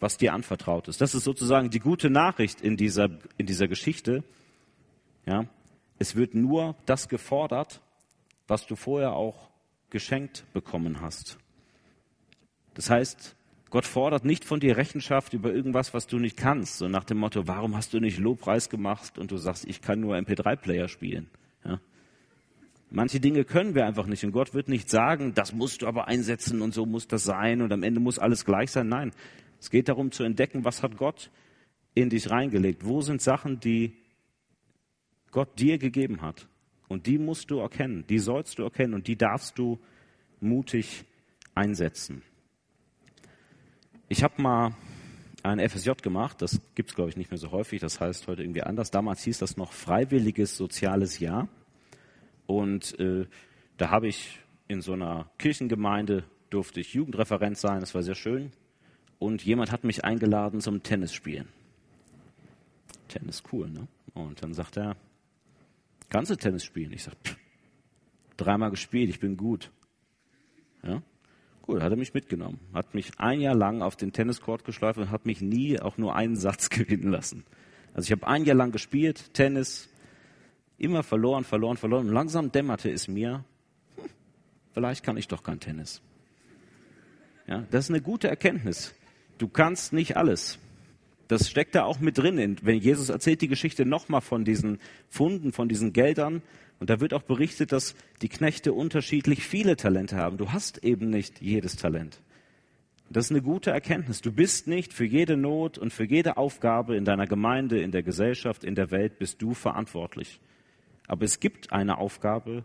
[0.00, 1.00] was dir anvertraut ist.
[1.00, 4.24] Das ist sozusagen die gute Nachricht in dieser, in dieser Geschichte.
[5.26, 5.44] Ja,
[6.00, 7.80] es wird nur das gefordert,
[8.48, 9.50] was du vorher auch
[9.90, 11.38] geschenkt bekommen hast.
[12.74, 13.36] Das heißt,
[13.68, 16.78] Gott fordert nicht von dir Rechenschaft über irgendwas, was du nicht kannst.
[16.78, 20.00] So nach dem Motto, warum hast du nicht Lobpreis gemacht und du sagst, ich kann
[20.00, 21.28] nur MP3-Player spielen.
[21.64, 21.80] Ja?
[22.90, 26.08] Manche Dinge können wir einfach nicht und Gott wird nicht sagen, das musst du aber
[26.08, 28.88] einsetzen und so muss das sein und am Ende muss alles gleich sein.
[28.88, 29.12] Nein,
[29.60, 31.30] es geht darum zu entdecken, was hat Gott
[31.94, 32.86] in dich reingelegt?
[32.86, 33.99] Wo sind Sachen, die
[35.30, 36.48] Gott dir gegeben hat?
[36.88, 39.78] Und die musst du erkennen, die sollst du erkennen und die darfst du
[40.40, 41.04] mutig
[41.54, 42.22] einsetzen.
[44.08, 44.74] Ich habe mal
[45.42, 48.42] ein FSJ gemacht, das gibt es, glaube ich, nicht mehr so häufig, das heißt heute
[48.42, 48.90] irgendwie anders.
[48.90, 51.48] Damals hieß das noch freiwilliges soziales Jahr.
[52.46, 53.26] Und äh,
[53.76, 58.50] da habe ich in so einer Kirchengemeinde, durfte ich Jugendreferent sein, das war sehr schön.
[59.18, 61.48] Und jemand hat mich eingeladen zum Tennisspielen.
[63.08, 63.86] Tennis cool, ne?
[64.14, 64.96] Und dann sagt er,
[66.10, 66.92] kannst du Tennis spielen?
[66.92, 67.16] Ich sage,
[68.36, 69.70] dreimal gespielt, ich bin gut.
[70.82, 71.02] Ja?
[71.62, 72.58] Gut, hat er mich mitgenommen.
[72.74, 76.14] Hat mich ein Jahr lang auf den Tenniscourt geschleift und hat mich nie auch nur
[76.16, 77.44] einen Satz gewinnen lassen.
[77.94, 79.88] Also ich habe ein Jahr lang gespielt, Tennis,
[80.78, 82.08] immer verloren, verloren, verloren.
[82.08, 83.44] Und langsam dämmerte es mir,
[83.96, 84.04] hm,
[84.72, 86.02] vielleicht kann ich doch kein Tennis.
[87.46, 88.94] Ja, das ist eine gute Erkenntnis.
[89.38, 90.58] Du kannst nicht alles.
[91.30, 92.56] Das steckt da auch mit drin.
[92.60, 96.42] Wenn Jesus erzählt die Geschichte nochmal von diesen Funden, von diesen Geldern,
[96.80, 100.38] und da wird auch berichtet, dass die Knechte unterschiedlich viele Talente haben.
[100.38, 102.20] Du hast eben nicht jedes Talent.
[103.10, 104.22] Das ist eine gute Erkenntnis.
[104.22, 108.02] Du bist nicht für jede Not und für jede Aufgabe in deiner Gemeinde, in der
[108.02, 110.40] Gesellschaft, in der Welt, bist du verantwortlich.
[111.06, 112.64] Aber es gibt eine Aufgabe,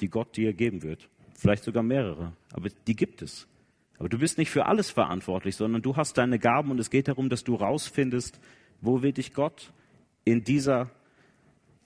[0.00, 1.08] die Gott dir geben wird.
[1.34, 2.34] Vielleicht sogar mehrere.
[2.52, 3.48] Aber die gibt es.
[4.00, 7.06] Aber du bist nicht für alles verantwortlich, sondern du hast deine Gaben und es geht
[7.06, 8.40] darum, dass du rausfindest,
[8.80, 9.74] wo will dich Gott
[10.24, 10.90] in dieser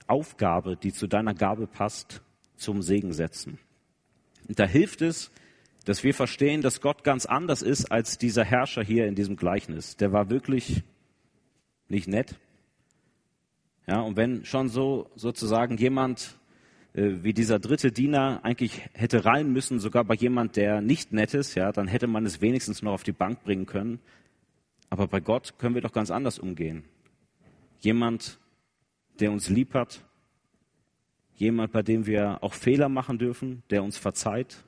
[0.06, 2.22] Aufgabe, die zu deiner Gabe passt,
[2.54, 3.58] zum Segen setzen.
[4.46, 5.32] Und da hilft es,
[5.86, 9.96] dass wir verstehen, dass Gott ganz anders ist als dieser Herrscher hier in diesem Gleichnis.
[9.96, 10.84] Der war wirklich
[11.88, 12.38] nicht nett.
[13.88, 16.38] Ja, und wenn schon so sozusagen jemand
[16.94, 21.56] wie dieser dritte Diener eigentlich hätte rein müssen, sogar bei jemand, der nicht nett ist,
[21.56, 23.98] ja, dann hätte man es wenigstens noch auf die Bank bringen können.
[24.90, 26.84] Aber bei Gott können wir doch ganz anders umgehen.
[27.80, 28.38] Jemand,
[29.18, 30.04] der uns lieb hat,
[31.34, 34.62] jemand, bei dem wir auch Fehler machen dürfen, der uns verzeiht,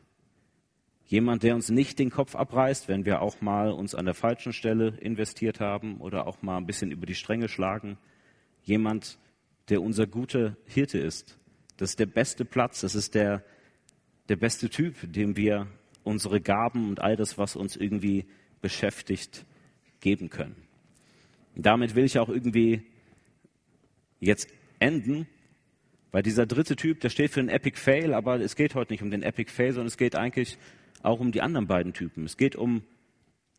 [1.07, 4.53] jemand, der uns nicht den Kopf abreißt, wenn wir auch mal uns an der falschen
[4.53, 7.99] Stelle investiert haben oder auch mal ein bisschen über die Stränge schlagen,
[8.65, 9.17] jemand,
[9.69, 11.39] der unser guter Hirte ist.
[11.77, 13.45] Das ist der beste Platz, das ist der,
[14.29, 15.67] der beste Typ, dem wir
[16.05, 18.27] unsere Gaben und all das, was uns irgendwie
[18.63, 19.45] beschäftigt,
[20.01, 20.57] geben können.
[21.55, 22.83] Und damit will ich auch irgendwie
[24.21, 25.27] jetzt enden,
[26.13, 29.03] weil dieser dritte Typ, der steht für einen Epic Fail, aber es geht heute nicht
[29.03, 30.59] um den Epic Fail, sondern es geht eigentlich
[31.03, 32.25] auch um die anderen beiden Typen.
[32.25, 32.83] Es geht um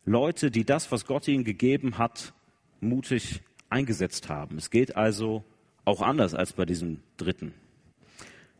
[0.04, 2.32] Leute, die das, was Gott ihnen gegeben hat,
[2.80, 4.56] mutig eingesetzt haben.
[4.56, 5.44] Es geht also
[5.84, 7.52] auch anders als bei diesem dritten.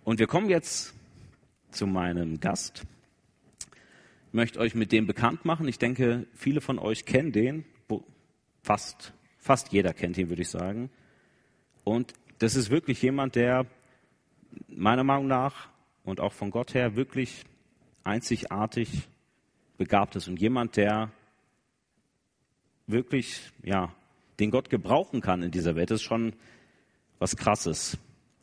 [0.09, 0.95] Und wir kommen jetzt
[1.71, 2.87] zu meinem Gast.
[4.29, 5.69] Ich möchte euch mit dem bekannt machen.
[5.69, 7.67] Ich denke, viele von euch kennen den.
[8.63, 10.89] Fast, fast jeder kennt ihn, würde ich sagen.
[11.85, 13.67] Und das ist wirklich jemand, der
[14.67, 15.69] meiner Meinung nach
[16.05, 17.45] und auch von Gott her wirklich
[18.03, 19.09] einzigartig
[19.77, 21.13] begabt ist und jemand, der
[22.87, 23.95] wirklich, ja,
[24.41, 25.91] den Gott gebrauchen kann in dieser Welt.
[25.91, 26.33] Das ist schon
[27.19, 27.99] was Krasses.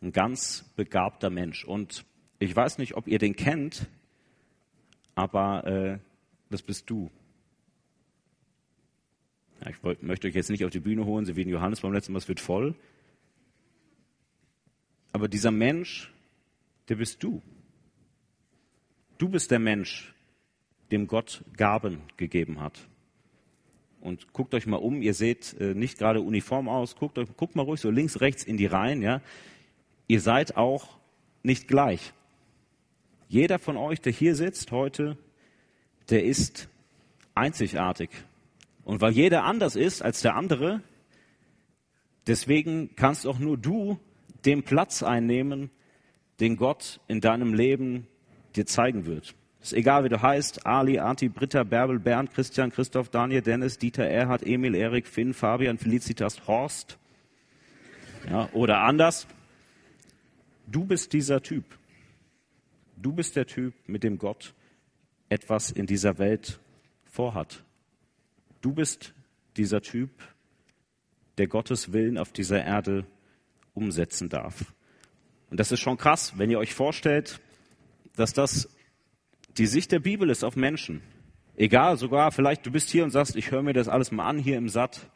[0.06, 1.66] Ein ganz begabter Mensch.
[1.66, 2.06] Und
[2.38, 3.88] ich weiß nicht, ob ihr den kennt,
[5.16, 5.98] aber äh,
[6.52, 7.10] das bist du.
[9.62, 11.82] Ja, ich wollt, möchte euch jetzt nicht auf die Bühne holen, so wie in Johannes
[11.82, 12.76] beim letzten Mal, es wird voll.
[15.12, 16.14] Aber dieser Mensch,
[16.88, 17.42] der bist du.
[19.18, 20.14] Du bist der Mensch,
[20.92, 22.80] dem Gott Gaben gegeben hat.
[24.02, 27.56] Und guckt euch mal um, ihr seht äh, nicht gerade uniform aus, guckt, euch, guckt
[27.56, 29.24] mal ruhig so links, rechts in die Reihen, ja.
[30.08, 30.98] Ihr seid auch
[31.44, 32.14] nicht gleich.
[33.28, 35.18] Jeder von euch, der hier sitzt heute,
[36.10, 36.70] der ist
[37.34, 38.10] einzigartig.
[38.84, 40.82] Und weil jeder anders ist als der andere,
[42.28, 44.00] deswegen kannst auch nur du
[44.46, 45.72] den Platz einnehmen,
[46.40, 48.08] den Gott in deinem Leben
[48.56, 49.34] dir zeigen wird.
[49.62, 54.06] Ist egal, wie du heißt, Ali, Arti, Britta, Bärbel, Bernd, Christian, Christoph, Daniel, Dennis, Dieter,
[54.06, 57.00] Erhard, Emil, Erik, Finn, Fabian, Felicitas, Horst.
[58.30, 59.26] Ja, oder anders.
[60.68, 61.66] Du bist dieser Typ.
[62.98, 64.54] Du bist der Typ, mit dem Gott
[65.30, 66.60] etwas in dieser Welt
[67.06, 67.64] vorhat.
[68.62, 69.14] Du bist
[69.58, 70.10] dieser Typ,
[71.38, 73.06] der Gottes Willen auf dieser Erde
[73.74, 74.74] umsetzen darf.
[75.50, 77.40] Und das ist schon krass, wenn ihr euch vorstellt,
[78.16, 78.70] dass das
[79.58, 81.02] die Sicht der Bibel ist auf Menschen.
[81.56, 84.38] Egal, sogar vielleicht du bist hier und sagst, ich höre mir das alles mal an
[84.38, 85.10] hier im Satt.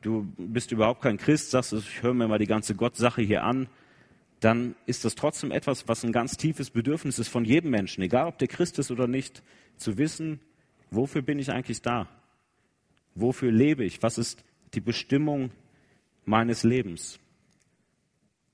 [0.00, 3.68] Du bist überhaupt kein Christ, sagst, ich höre mir mal die ganze Gottsache hier an.
[4.40, 8.26] Dann ist das trotzdem etwas, was ein ganz tiefes Bedürfnis ist von jedem Menschen, egal
[8.26, 9.42] ob der Christ ist oder nicht,
[9.76, 10.40] zu wissen,
[10.90, 12.08] wofür bin ich eigentlich da?
[13.14, 14.02] Wofür lebe ich?
[14.02, 14.42] Was ist
[14.74, 15.50] die Bestimmung
[16.24, 17.18] meines Lebens.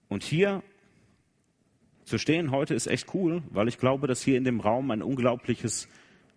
[0.08, 0.62] Und hier
[2.04, 5.02] zu stehen heute ist echt cool, weil ich glaube, dass hier in dem Raum ein
[5.02, 5.88] unglaubliches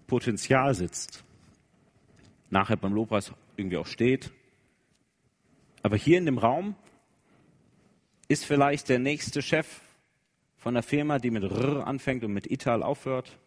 [0.07, 1.23] Potenzial sitzt.
[2.49, 4.31] Nachher beim Lobpreis irgendwie auch steht.
[5.83, 6.75] Aber hier in dem Raum
[8.29, 9.67] ist vielleicht der nächste Chef
[10.55, 13.37] von einer Firma, die mit R anfängt und mit Ital aufhört.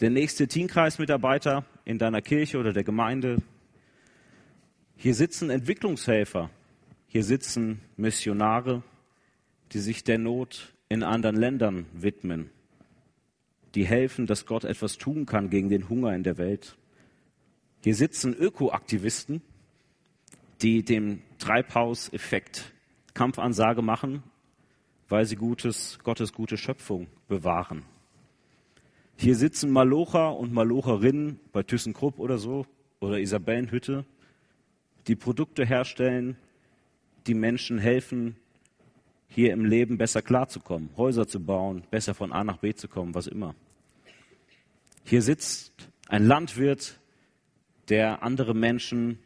[0.00, 3.36] Der nächste Teamkreismitarbeiter in deiner Kirche oder der Gemeinde.
[4.96, 6.50] Hier sitzen Entwicklungshelfer.
[7.06, 8.82] Hier sitzen Missionare
[9.72, 12.50] die sich der Not in anderen Ländern widmen,
[13.74, 16.76] die helfen, dass Gott etwas tun kann gegen den Hunger in der Welt.
[17.84, 19.42] Hier sitzen Ökoaktivisten,
[20.60, 22.72] die dem Treibhauseffekt
[23.14, 24.22] Kampfansage machen,
[25.08, 27.84] weil sie Gutes, Gottes gute Schöpfung bewahren.
[29.16, 32.66] Hier sitzen Malocher und Malocherinnen bei ThyssenKrupp oder so
[33.00, 34.04] oder Isabellenhütte,
[35.06, 36.36] die Produkte herstellen,
[37.26, 38.36] die Menschen helfen,
[39.28, 43.14] hier im Leben besser klarzukommen, Häuser zu bauen, besser von A nach B zu kommen,
[43.14, 43.54] was immer.
[45.04, 45.72] Hier sitzt
[46.08, 46.98] ein Landwirt,
[47.88, 49.18] der andere Menschen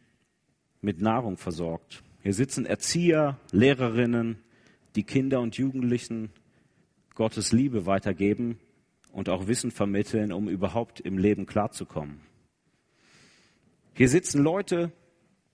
[0.80, 2.03] mit Nahrung versorgt.
[2.24, 4.38] Hier sitzen Erzieher, Lehrerinnen,
[4.96, 6.30] die Kinder und Jugendlichen
[7.14, 8.58] Gottes Liebe weitergeben
[9.12, 12.20] und auch Wissen vermitteln, um überhaupt im Leben klarzukommen.
[13.92, 14.90] Hier sitzen Leute,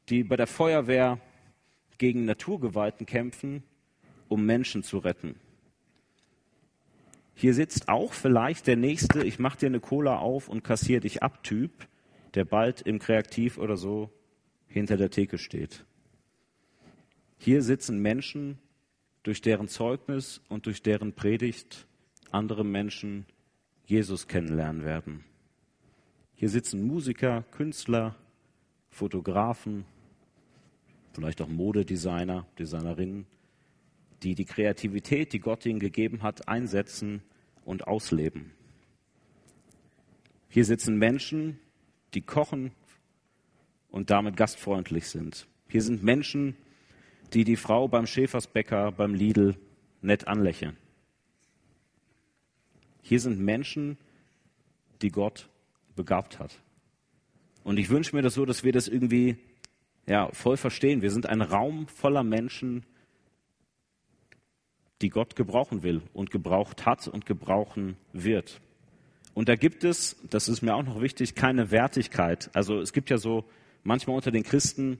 [0.08, 1.20] die bei der Feuerwehr
[1.98, 3.64] gegen Naturgewalten kämpfen
[4.28, 5.34] um Menschen zu retten.
[7.34, 11.20] Hier sitzt auch vielleicht der nächste, ich mach dir eine Cola auf und kassier dich
[11.20, 11.88] ab Typ,
[12.34, 14.12] der bald im Kreativ oder so
[14.68, 15.84] hinter der Theke steht.
[17.42, 18.58] Hier sitzen Menschen,
[19.22, 21.86] durch deren Zeugnis und durch deren Predigt
[22.30, 23.24] andere Menschen
[23.86, 25.24] Jesus kennenlernen werden.
[26.34, 28.14] Hier sitzen Musiker, Künstler,
[28.90, 29.86] Fotografen,
[31.14, 33.24] vielleicht auch Modedesigner, Designerinnen,
[34.22, 37.22] die die Kreativität, die Gott ihnen gegeben hat, einsetzen
[37.64, 38.52] und ausleben.
[40.50, 41.58] Hier sitzen Menschen,
[42.12, 42.72] die kochen
[43.88, 45.46] und damit gastfreundlich sind.
[45.68, 46.69] Hier sind Menschen, die
[47.30, 49.56] die Frau beim Schäfersbäcker, beim Lidl
[50.02, 50.76] nett anlächeln.
[53.02, 53.98] Hier sind Menschen,
[55.02, 55.48] die Gott
[55.96, 56.54] begabt hat.
[57.64, 59.36] Und ich wünsche mir das so, dass wir das irgendwie
[60.06, 61.02] ja, voll verstehen.
[61.02, 62.84] Wir sind ein Raum voller Menschen,
[65.02, 68.60] die Gott gebrauchen will und gebraucht hat und gebrauchen wird.
[69.34, 72.50] Und da gibt es, das ist mir auch noch wichtig, keine Wertigkeit.
[72.52, 73.44] Also es gibt ja so
[73.84, 74.98] manchmal unter den Christen,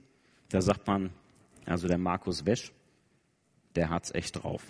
[0.49, 1.11] da sagt man,
[1.65, 2.71] also der Markus Wesch,
[3.75, 4.63] der hat's echt drauf.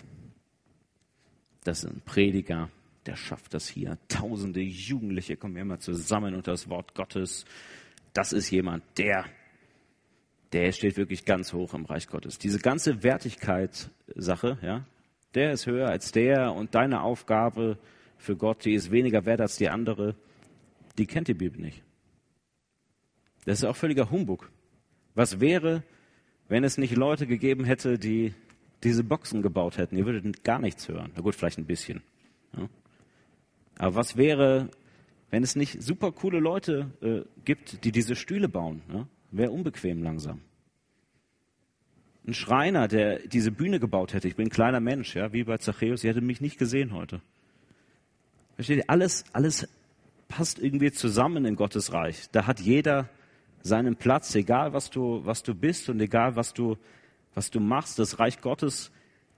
[1.64, 2.70] Das ist ein Prediger,
[3.06, 3.98] der schafft das hier.
[4.08, 7.46] Tausende Jugendliche kommen immer zusammen unter das Wort Gottes.
[8.14, 9.26] Das ist jemand, der,
[10.54, 12.38] der steht wirklich ganz hoch im Reich Gottes.
[12.38, 14.86] Diese ganze Wertigkeit-Sache, ja,
[15.34, 17.78] der ist höher als der und deine Aufgabe
[18.18, 20.16] für Gott, die ist weniger wert als die andere,
[20.98, 21.82] die kennt die Bibel nicht.
[23.46, 24.52] Das ist auch völliger Humbug.
[25.16, 25.84] Was wäre,
[26.52, 28.34] wenn es nicht Leute gegeben hätte, die
[28.84, 29.96] diese Boxen gebaut hätten?
[29.96, 31.12] Ihr würdet gar nichts hören.
[31.16, 32.02] Na gut, vielleicht ein bisschen.
[32.58, 32.68] Ja.
[33.78, 34.70] Aber was wäre,
[35.30, 38.82] wenn es nicht super coole Leute äh, gibt, die diese Stühle bauen?
[38.92, 39.08] Ja?
[39.32, 40.42] Wäre unbequem langsam
[42.28, 44.28] ein Schreiner, der diese Bühne gebaut hätte.
[44.28, 46.02] Ich bin ein kleiner Mensch, ja, wie bei Zachäus.
[46.02, 47.22] Sie hätte mich nicht gesehen heute.
[48.56, 48.90] Versteht ihr?
[48.90, 49.68] Alles, alles
[50.28, 52.30] passt irgendwie zusammen in Gottes Reich.
[52.32, 53.10] Da hat jeder
[53.64, 56.78] seinen Platz, egal was du, was du bist und egal was du,
[57.34, 58.00] was du machst.
[58.00, 58.92] Das Reich Gottes,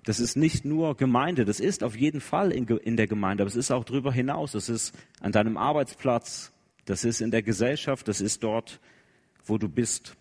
[0.06, 1.46] das ist nicht nur Gemeinde.
[1.46, 4.54] Das ist auf jeden Fall in, in der Gemeinde, aber es ist auch darüber hinaus.
[4.54, 6.52] Das ist an deinem Arbeitsplatz.
[6.86, 8.08] Das ist in der Gesellschaft.
[8.08, 8.80] Das ist dort,
[9.46, 10.16] wo du bist.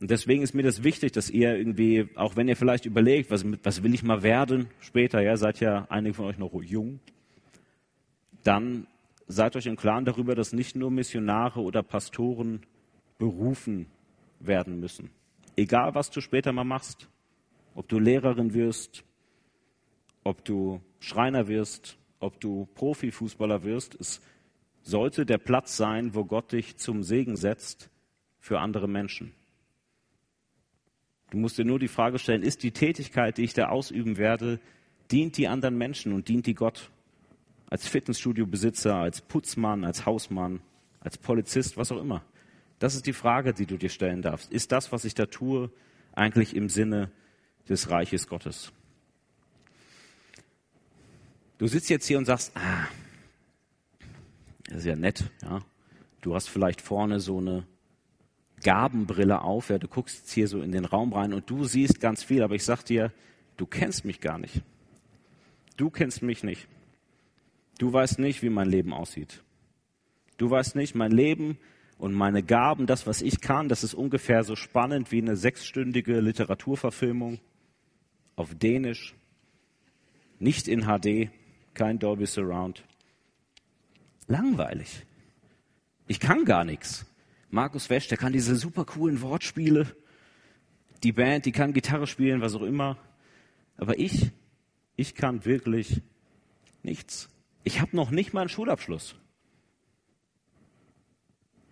[0.00, 3.44] Und deswegen ist mir das wichtig, dass ihr irgendwie, auch wenn ihr vielleicht überlegt, was,
[3.62, 7.00] was will ich mal werden später, ja, seid ja einige von euch noch jung,
[8.44, 8.86] dann
[9.26, 12.60] seid euch im Klaren darüber, dass nicht nur Missionare oder Pastoren
[13.18, 13.86] berufen
[14.40, 15.10] werden müssen.
[15.56, 17.08] Egal, was du später mal machst,
[17.74, 19.04] ob du Lehrerin wirst,
[20.24, 24.20] ob du Schreiner wirst, ob du Profifußballer wirst, es
[24.82, 27.90] sollte der Platz sein, wo Gott dich zum Segen setzt
[28.38, 29.32] für andere Menschen.
[31.30, 34.60] Du musst dir nur die Frage stellen, ist die Tätigkeit, die ich da ausüben werde,
[35.10, 36.90] dient die anderen Menschen und dient die Gott?
[37.68, 40.60] Als Fitnessstudio-Besitzer, als Putzmann, als Hausmann,
[41.00, 42.24] als Polizist, was auch immer.
[42.78, 44.52] Das ist die Frage, die du dir stellen darfst.
[44.52, 45.70] Ist das, was ich da tue,
[46.12, 47.10] eigentlich im Sinne
[47.68, 48.72] des Reiches Gottes?
[51.58, 52.86] Du sitzt jetzt hier und sagst, ah,
[54.68, 55.62] das ist ja nett, ja.
[56.20, 57.66] Du hast vielleicht vorne so eine
[58.62, 62.00] Gabenbrille auf, ja, du guckst jetzt hier so in den Raum rein und du siehst
[62.00, 63.12] ganz viel, aber ich sag dir,
[63.56, 64.62] du kennst mich gar nicht.
[65.76, 66.66] Du kennst mich nicht.
[67.78, 69.42] Du weißt nicht, wie mein Leben aussieht.
[70.36, 71.58] Du weißt nicht, mein Leben
[71.98, 76.20] und meine Gaben, das, was ich kann, das ist ungefähr so spannend wie eine sechsstündige
[76.20, 77.40] Literaturverfilmung
[78.34, 79.14] auf Dänisch,
[80.38, 81.30] nicht in HD,
[81.72, 82.84] kein Dolby Surround.
[84.26, 85.06] Langweilig.
[86.06, 87.06] Ich kann gar nichts.
[87.50, 89.86] Markus Wesch, der kann diese super coolen Wortspiele.
[91.02, 92.98] Die Band, die kann Gitarre spielen, was auch immer.
[93.76, 94.30] Aber ich,
[94.96, 96.02] ich kann wirklich
[96.82, 97.30] nichts.
[97.64, 99.16] Ich habe noch nicht mal einen Schulabschluss.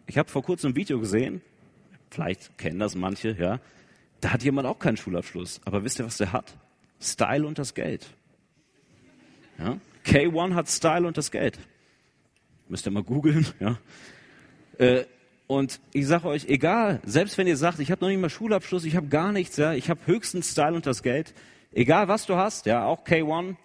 [0.06, 1.40] Ich habe vor kurzem ein Video gesehen,
[2.10, 3.60] vielleicht kennen das manche, ja.
[4.20, 5.60] Da hat jemand auch keinen Schulabschluss.
[5.64, 6.56] Aber wisst ihr, was der hat?
[7.00, 8.06] Style und das Geld.
[9.58, 9.78] Ja?
[10.06, 11.58] K1 hat Style und das Geld.
[12.68, 13.78] Müsst ihr mal googeln, ja.
[14.78, 15.04] Äh,
[15.46, 18.84] und ich sage euch, egal, selbst wenn ihr sagt, ich habe noch nicht mal Schulabschluss,
[18.84, 21.34] ich habe gar nichts, ja, ich habe höchstens Style und das Geld,
[21.72, 23.56] egal was du hast, ja, auch K1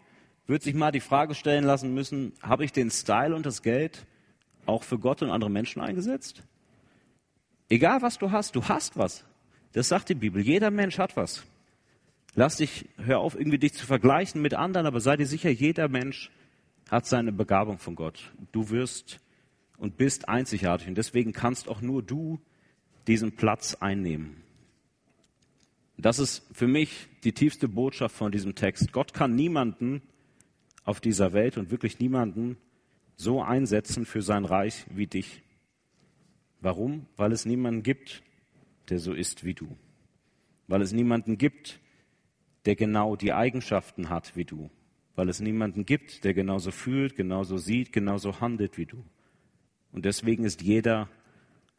[0.45, 4.05] wird sich mal die Frage stellen lassen müssen, habe ich den Style und das Geld
[4.69, 6.43] auch für Gott und andere Menschen eingesetzt?
[7.69, 9.25] Egal was du hast, du hast was.
[9.73, 10.41] Das sagt die Bibel.
[10.41, 11.43] Jeder Mensch hat was.
[12.35, 15.87] Lass dich, hör auf, irgendwie dich zu vergleichen mit anderen, aber sei dir sicher, jeder
[15.87, 16.31] Mensch
[16.89, 18.31] hat seine Begabung von Gott.
[18.51, 19.19] Du wirst
[19.77, 22.39] und bist einzigartig und deswegen kannst auch nur du
[23.07, 24.43] diesen Platz einnehmen.
[25.97, 28.93] Das ist für mich die tiefste Botschaft von diesem Text.
[28.93, 30.01] Gott kann niemanden
[30.85, 32.57] auf dieser Welt und wirklich niemanden
[33.19, 35.43] so einsetzen für sein Reich wie dich.
[36.61, 37.05] Warum?
[37.17, 38.23] Weil es niemanden gibt,
[38.87, 39.75] der so ist wie du.
[40.67, 41.81] Weil es niemanden gibt,
[42.65, 44.69] der genau die Eigenschaften hat wie du.
[45.15, 49.03] Weil es niemanden gibt, der genauso fühlt, genauso sieht, genauso handelt wie du.
[49.91, 51.09] Und deswegen ist jeder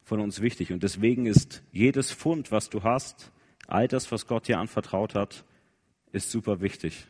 [0.03, 0.75] von uns wichtig.
[0.75, 3.33] Und deswegen ist jedes Fund, was du hast,
[3.67, 5.47] all das, was Gott dir anvertraut hat,
[6.13, 7.07] ist super wichtig.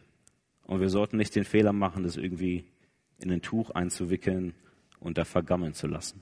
[0.63, 2.65] Und wir sollten nicht den Fehler machen, das irgendwie
[3.23, 4.55] in ein Tuch einzuwickeln
[5.01, 6.21] und da vergammeln zu lassen.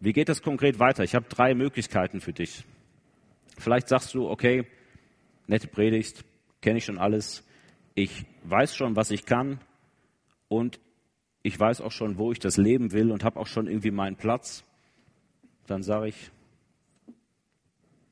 [0.00, 1.04] Wie geht das konkret weiter?
[1.04, 2.64] Ich habe drei Möglichkeiten für dich.
[3.58, 4.66] Vielleicht sagst du, okay,
[5.46, 6.24] nette Predigt,
[6.62, 7.46] kenne ich schon alles.
[7.94, 9.60] Ich weiß schon, was ich kann
[10.48, 10.80] und
[11.42, 14.16] ich weiß auch schon, wo ich das leben will und habe auch schon irgendwie meinen
[14.16, 14.64] Platz,
[15.66, 16.30] dann sage ich,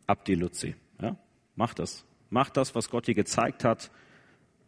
[0.07, 0.74] ab die Luzi.
[1.01, 1.16] Ja?
[1.57, 2.05] Mach das.
[2.31, 3.91] Mach das, was Gott dir gezeigt hat.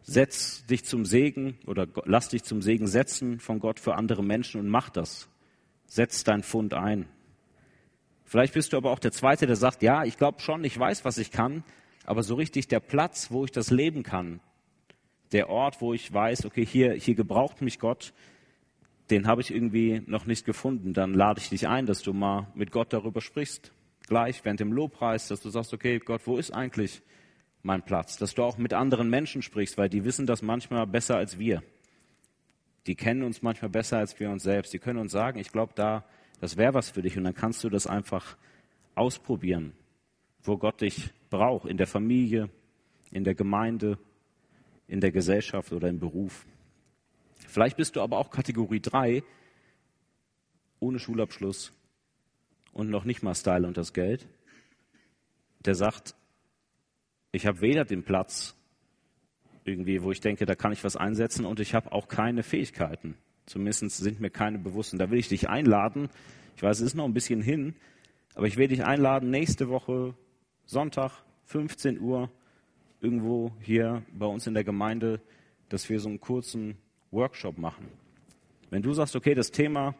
[0.02, 4.60] Setz dich zum Segen oder lass dich zum Segen setzen von Gott für andere Menschen
[4.60, 5.28] und mach das.
[5.86, 7.06] Setz dein Fund ein.
[8.24, 11.04] Vielleicht bist du aber auch der Zweite, der sagt, ja, ich glaube schon, ich weiß,
[11.04, 11.64] was ich kann,
[12.04, 14.40] aber so richtig der Platz, wo ich das leben kann,
[15.32, 18.12] der Ort, wo ich weiß, okay, hier, hier gebraucht mich Gott,
[19.10, 22.46] den habe ich irgendwie noch nicht gefunden, dann lade ich dich ein, dass du mal
[22.54, 23.72] mit Gott darüber sprichst.
[24.06, 27.02] Gleich während dem Lobpreis, dass du sagst, okay, Gott, wo ist eigentlich
[27.62, 28.16] mein Platz?
[28.16, 31.62] Dass du auch mit anderen Menschen sprichst, weil die wissen das manchmal besser als wir.
[32.86, 34.72] Die kennen uns manchmal besser als wir uns selbst.
[34.72, 36.04] Die können uns sagen, ich glaube, da,
[36.40, 37.16] das wäre was für dich.
[37.16, 38.36] Und dann kannst du das einfach
[38.94, 39.72] ausprobieren,
[40.42, 42.48] wo Gott dich braucht, in der Familie,
[43.10, 43.98] in der Gemeinde,
[44.86, 46.46] in der Gesellschaft oder im Beruf.
[47.46, 49.22] Vielleicht bist du aber auch Kategorie 3,
[50.78, 51.72] ohne Schulabschluss
[52.72, 54.26] und noch nicht mal Style und das Geld,
[55.60, 56.14] der sagt,
[57.32, 58.56] ich habe weder den Platz
[59.64, 63.14] irgendwie, wo ich denke, da kann ich was einsetzen und ich habe auch keine Fähigkeiten.
[63.46, 64.92] Zumindest sind mir keine bewusst.
[64.92, 66.08] Und da will ich dich einladen.
[66.56, 67.74] Ich weiß, es ist noch ein bisschen hin,
[68.34, 70.14] aber ich will dich einladen, nächste Woche,
[70.66, 72.30] Sonntag, 15 Uhr,
[73.00, 75.20] irgendwo hier bei uns in der Gemeinde,
[75.68, 76.76] dass wir so einen kurzen
[77.10, 77.86] Workshop machen.
[78.70, 79.94] Wenn du sagst, okay, das Thema,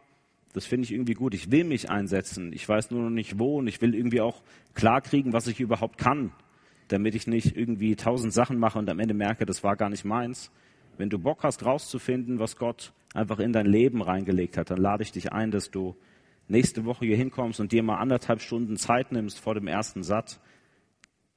[0.53, 3.59] das finde ich irgendwie gut, ich will mich einsetzen, ich weiß nur noch nicht wo
[3.59, 4.41] und ich will irgendwie auch
[4.75, 6.31] klarkriegen, was ich überhaupt kann,
[6.91, 10.05] damit ich nicht irgendwie tausend Sachen mache und am Ende merke, das war gar nicht
[10.05, 10.51] meins.
[10.97, 15.03] Wenn du Bock hast, rauszufinden, was Gott einfach in dein Leben reingelegt hat, dann lade
[15.03, 15.95] ich dich ein, dass du
[16.47, 20.39] nächste Woche hier hinkommst und dir mal anderthalb Stunden Zeit nimmst vor dem ersten Satz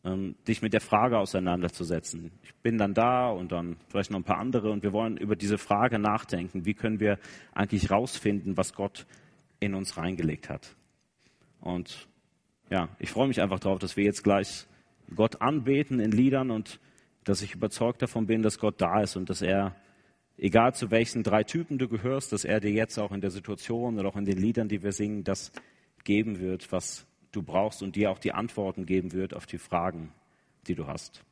[0.05, 2.30] ähm, dich mit der Frage auseinanderzusetzen.
[2.42, 5.36] Ich bin dann da und dann vielleicht noch ein paar andere und wir wollen über
[5.36, 6.66] diese Frage nachdenken.
[6.66, 7.18] Wie können wir
[7.52, 9.07] eigentlich rausfinden, was Gott
[9.61, 10.76] in uns reingelegt hat?
[11.61, 12.09] Und
[12.70, 14.66] ja, ich freue mich einfach darauf, dass wir jetzt gleich
[15.14, 16.80] Gott anbeten in Liedern und
[17.24, 19.74] dass ich überzeugt davon bin, dass Gott da ist und dass er,
[20.36, 23.98] egal zu welchen drei Typen du gehörst, dass er dir jetzt auch in der Situation
[23.98, 25.52] oder auch in den Liedern, die wir singen, das
[26.05, 30.12] geben wird, was du brauchst und dir auch die Antworten geben wird auf die Fragen,
[30.66, 31.24] die du hast.